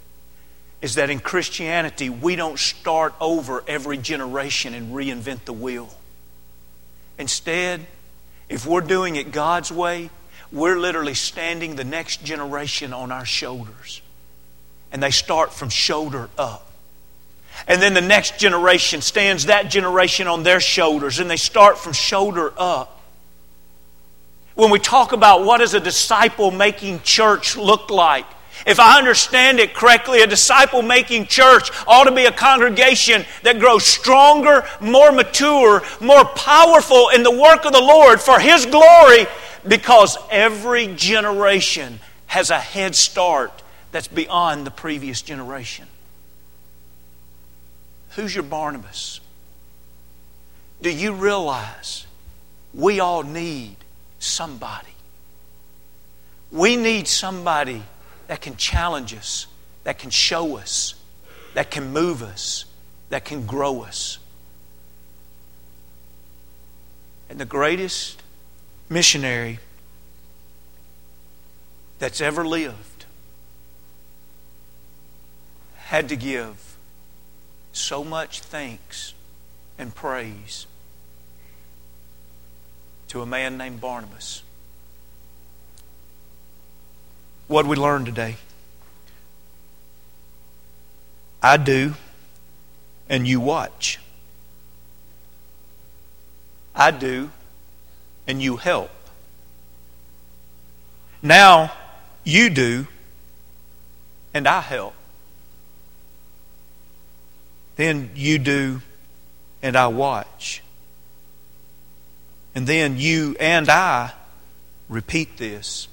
is 0.81 0.95
that 0.95 1.09
in 1.09 1.19
Christianity, 1.19 2.09
we 2.09 2.35
don't 2.35 2.57
start 2.57 3.13
over 3.19 3.63
every 3.67 3.97
generation 3.97 4.73
and 4.73 4.93
reinvent 4.93 5.45
the 5.45 5.53
wheel. 5.53 5.89
Instead, 7.17 7.85
if 8.47 8.65
we're 8.65 8.81
doing 8.81 9.15
it 9.15 9.31
God's 9.31 9.71
way, 9.71 10.09
we're 10.51 10.77
literally 10.77 11.13
standing 11.13 11.75
the 11.75 11.83
next 11.83 12.23
generation 12.23 12.93
on 12.93 13.11
our 13.11 13.25
shoulders. 13.25 14.01
And 14.91 15.03
they 15.03 15.11
start 15.11 15.53
from 15.53 15.69
shoulder 15.69 16.29
up. 16.37 16.65
And 17.67 17.81
then 17.81 17.93
the 17.93 18.01
next 18.01 18.39
generation 18.39 19.01
stands 19.01 19.47
that 19.47 19.69
generation 19.69 20.27
on 20.27 20.43
their 20.43 20.59
shoulders, 20.59 21.19
and 21.19 21.29
they 21.29 21.37
start 21.37 21.77
from 21.77 21.93
shoulder 21.93 22.53
up 22.57 22.98
when 24.59 24.71
we 24.71 24.79
talk 24.79 25.13
about 25.13 25.45
what 25.45 25.59
does 25.59 25.73
a 25.73 25.79
disciple 25.79 26.51
making 26.51 27.01
church 27.01 27.55
look 27.55 27.89
like, 27.89 28.25
If 28.67 28.77
I 28.77 28.97
understand 28.97 29.57
it 29.57 29.73
correctly, 29.73 30.21
a 30.21 30.27
disciple 30.27 30.81
making 30.81 31.27
church 31.27 31.71
ought 31.87 32.03
to 32.03 32.11
be 32.11 32.25
a 32.25 32.31
congregation 32.31 33.23
that 33.43 33.57
grows 33.57 33.85
stronger, 33.85 34.65
more 34.81 35.13
mature, 35.13 35.81
more 36.01 36.25
powerful 36.25 37.07
in 37.15 37.23
the 37.23 37.31
work 37.31 37.63
of 37.63 37.71
the 37.71 37.79
Lord 37.79 38.19
for 38.19 38.37
His 38.37 38.65
glory 38.65 39.27
because 39.65 40.17
every 40.29 40.93
generation 40.93 42.01
has 42.27 42.49
a 42.49 42.59
head 42.59 42.95
start 42.95 43.63
that's 43.93 44.09
beyond 44.09 44.67
the 44.67 44.71
previous 44.71 45.21
generation. 45.21 45.87
Who's 48.17 48.35
your 48.35 48.43
Barnabas? 48.43 49.21
Do 50.81 50.91
you 50.91 51.13
realize 51.13 52.05
we 52.73 52.99
all 52.99 53.23
need 53.23 53.77
somebody? 54.19 54.87
We 56.51 56.75
need 56.75 57.07
somebody 57.07 57.83
that 58.27 58.41
can 58.41 58.55
challenge 58.55 59.13
us, 59.13 59.47
that 59.83 59.97
can 59.97 60.09
show 60.09 60.57
us, 60.57 60.95
that 61.53 61.71
can 61.71 61.91
move 61.91 62.21
us, 62.21 62.65
that 63.09 63.25
can 63.25 63.45
grow 63.45 63.81
us. 63.81 64.19
And 67.29 67.39
the 67.39 67.45
greatest 67.45 68.21
missionary 68.89 69.59
that's 71.99 72.21
ever 72.21 72.45
lived 72.45 73.05
had 75.77 76.09
to 76.09 76.15
give 76.15 76.77
so 77.71 78.03
much 78.03 78.41
thanks 78.41 79.13
and 79.77 79.93
praise 79.93 80.65
to 83.09 83.21
a 83.21 83.25
man 83.25 83.57
named 83.57 83.81
Barnabas. 83.81 84.43
What 87.47 87.65
we 87.65 87.75
learn 87.75 88.05
today? 88.05 88.37
I 91.41 91.57
do, 91.57 91.95
and 93.09 93.27
you 93.27 93.39
watch. 93.39 93.99
I 96.75 96.91
do, 96.91 97.31
and 98.27 98.41
you 98.41 98.57
help. 98.57 98.91
Now 101.21 101.71
you 102.23 102.49
do, 102.51 102.87
and 104.33 104.47
I 104.47 104.61
help. 104.61 104.93
Then 107.75 108.11
you 108.13 108.37
do, 108.37 108.81
and 109.63 109.75
I 109.75 109.87
watch. 109.87 110.61
And 112.55 112.65
then 112.67 112.97
you 112.97 113.35
and 113.39 113.69
I 113.69 114.11
repeat 114.87 115.37
this 115.37 115.87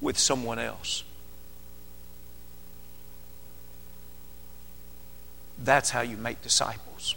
with 0.00 0.18
someone 0.18 0.58
else. 0.58 1.04
That's 5.62 5.90
how 5.90 6.02
you 6.02 6.16
make 6.16 6.40
disciples. 6.42 7.16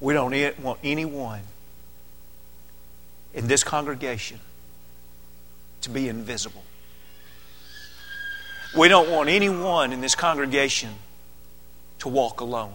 We 0.00 0.12
don't 0.14 0.60
want 0.60 0.80
anyone 0.82 1.42
in 3.32 3.46
this 3.46 3.62
congregation 3.62 4.40
to 5.82 5.90
be 5.90 6.08
invisible. 6.08 6.64
We 8.74 8.88
don't 8.88 9.10
want 9.10 9.28
anyone 9.28 9.92
in 9.92 10.00
this 10.00 10.14
congregation 10.14 10.90
to 11.98 12.08
walk 12.08 12.40
alone. 12.40 12.72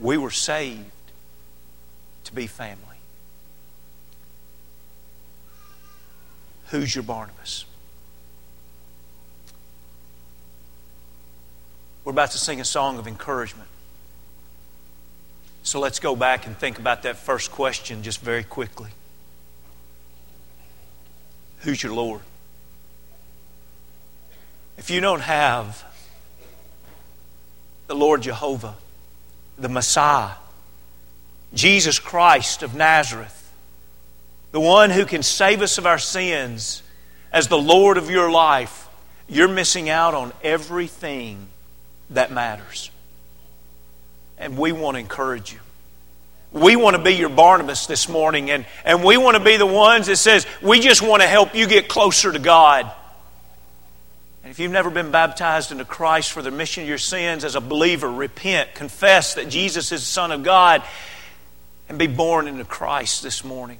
We 0.00 0.16
were 0.16 0.30
saved 0.30 0.90
to 2.24 2.34
be 2.34 2.46
family. 2.46 2.78
Who's 6.70 6.94
your 6.94 7.04
Barnabas? 7.04 7.64
We're 12.04 12.12
about 12.12 12.32
to 12.32 12.38
sing 12.38 12.60
a 12.60 12.64
song 12.64 12.98
of 12.98 13.06
encouragement. 13.06 13.68
So 15.62 15.78
let's 15.78 16.00
go 16.00 16.16
back 16.16 16.46
and 16.46 16.56
think 16.56 16.78
about 16.78 17.02
that 17.02 17.16
first 17.16 17.52
question 17.52 18.02
just 18.02 18.20
very 18.20 18.42
quickly. 18.42 18.90
Who's 21.60 21.82
your 21.82 21.92
Lord? 21.92 22.22
If 24.80 24.88
you 24.88 25.02
don't 25.02 25.20
have 25.20 25.84
the 27.86 27.94
Lord 27.94 28.22
Jehovah, 28.22 28.76
the 29.58 29.68
Messiah, 29.68 30.36
Jesus 31.52 31.98
Christ 31.98 32.62
of 32.62 32.74
Nazareth, 32.74 33.52
the 34.52 34.60
one 34.60 34.88
who 34.88 35.04
can 35.04 35.22
save 35.22 35.60
us 35.60 35.76
of 35.76 35.84
our 35.84 35.98
sins 35.98 36.82
as 37.30 37.48
the 37.48 37.58
Lord 37.58 37.98
of 37.98 38.08
your 38.08 38.30
life, 38.30 38.88
you're 39.28 39.48
missing 39.48 39.90
out 39.90 40.14
on 40.14 40.32
everything 40.42 41.48
that 42.08 42.32
matters. 42.32 42.90
And 44.38 44.56
we 44.56 44.72
want 44.72 44.94
to 44.94 45.00
encourage 45.00 45.52
you. 45.52 45.60
We 46.52 46.76
want 46.76 46.96
to 46.96 47.02
be 47.02 47.12
your 47.12 47.28
Barnabas 47.28 47.84
this 47.84 48.08
morning, 48.08 48.50
and, 48.50 48.64
and 48.86 49.04
we 49.04 49.18
want 49.18 49.36
to 49.36 49.44
be 49.44 49.58
the 49.58 49.66
ones 49.66 50.06
that 50.06 50.16
says, 50.16 50.46
we 50.62 50.80
just 50.80 51.02
want 51.02 51.20
to 51.20 51.28
help 51.28 51.54
you 51.54 51.68
get 51.68 51.86
closer 51.86 52.32
to 52.32 52.38
God. 52.38 52.90
And 54.42 54.50
if 54.50 54.58
you've 54.58 54.72
never 54.72 54.90
been 54.90 55.10
baptized 55.10 55.70
into 55.70 55.84
Christ 55.84 56.32
for 56.32 56.42
the 56.42 56.50
remission 56.50 56.82
of 56.82 56.88
your 56.88 56.98
sins 56.98 57.44
as 57.44 57.56
a 57.56 57.60
believer, 57.60 58.10
repent, 58.10 58.74
confess 58.74 59.34
that 59.34 59.48
Jesus 59.48 59.92
is 59.92 60.00
the 60.00 60.06
Son 60.06 60.32
of 60.32 60.42
God, 60.42 60.82
and 61.88 61.98
be 61.98 62.06
born 62.06 62.48
into 62.48 62.64
Christ 62.64 63.22
this 63.22 63.44
morning. 63.44 63.78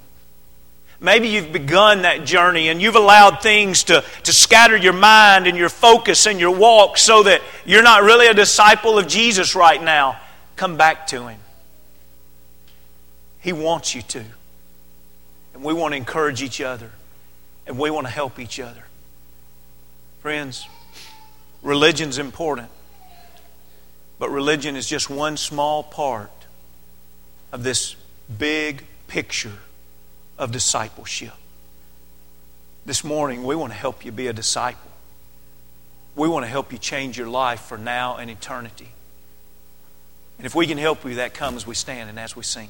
Maybe 0.99 1.29
you've 1.29 1.51
begun 1.51 2.03
that 2.03 2.25
journey 2.25 2.69
and 2.69 2.79
you've 2.79 2.95
allowed 2.95 3.41
things 3.41 3.85
to, 3.85 4.03
to 4.23 4.33
scatter 4.33 4.77
your 4.77 4.93
mind 4.93 5.47
and 5.47 5.57
your 5.57 5.69
focus 5.69 6.27
and 6.27 6.39
your 6.39 6.55
walk 6.55 6.99
so 6.99 7.23
that 7.23 7.41
you're 7.65 7.81
not 7.81 8.03
really 8.03 8.27
a 8.27 8.35
disciple 8.35 8.99
of 8.99 9.07
Jesus 9.07 9.55
right 9.55 9.81
now. 9.81 10.19
Come 10.57 10.77
back 10.77 11.07
to 11.07 11.27
Him. 11.27 11.39
He 13.39 13.51
wants 13.51 13.95
you 13.95 14.03
to. 14.03 14.23
And 15.55 15.63
we 15.63 15.73
want 15.73 15.93
to 15.93 15.97
encourage 15.97 16.43
each 16.43 16.61
other 16.61 16.91
and 17.65 17.79
we 17.79 17.89
want 17.89 18.05
to 18.05 18.13
help 18.13 18.37
each 18.37 18.59
other. 18.59 18.83
Friends, 20.21 20.67
religion's 21.63 22.19
important, 22.19 22.69
but 24.19 24.29
religion 24.29 24.75
is 24.75 24.87
just 24.87 25.09
one 25.09 25.35
small 25.35 25.81
part 25.81 26.29
of 27.51 27.63
this 27.63 27.95
big 28.37 28.83
picture 29.07 29.57
of 30.37 30.51
discipleship. 30.51 31.33
This 32.85 33.03
morning, 33.03 33.43
we 33.43 33.55
want 33.55 33.73
to 33.73 33.77
help 33.77 34.05
you 34.05 34.11
be 34.11 34.27
a 34.27 34.33
disciple. 34.33 34.91
We 36.15 36.27
want 36.27 36.45
to 36.45 36.49
help 36.49 36.71
you 36.71 36.77
change 36.77 37.17
your 37.17 37.27
life 37.27 37.61
for 37.61 37.79
now 37.79 38.17
and 38.17 38.29
eternity. 38.29 38.89
And 40.37 40.45
if 40.45 40.53
we 40.53 40.67
can 40.67 40.77
help 40.77 41.03
you, 41.03 41.15
that 41.15 41.33
comes 41.33 41.63
as 41.63 41.67
we 41.67 41.73
stand 41.73 42.11
and 42.11 42.19
as 42.19 42.35
we 42.35 42.43
sing. 42.43 42.69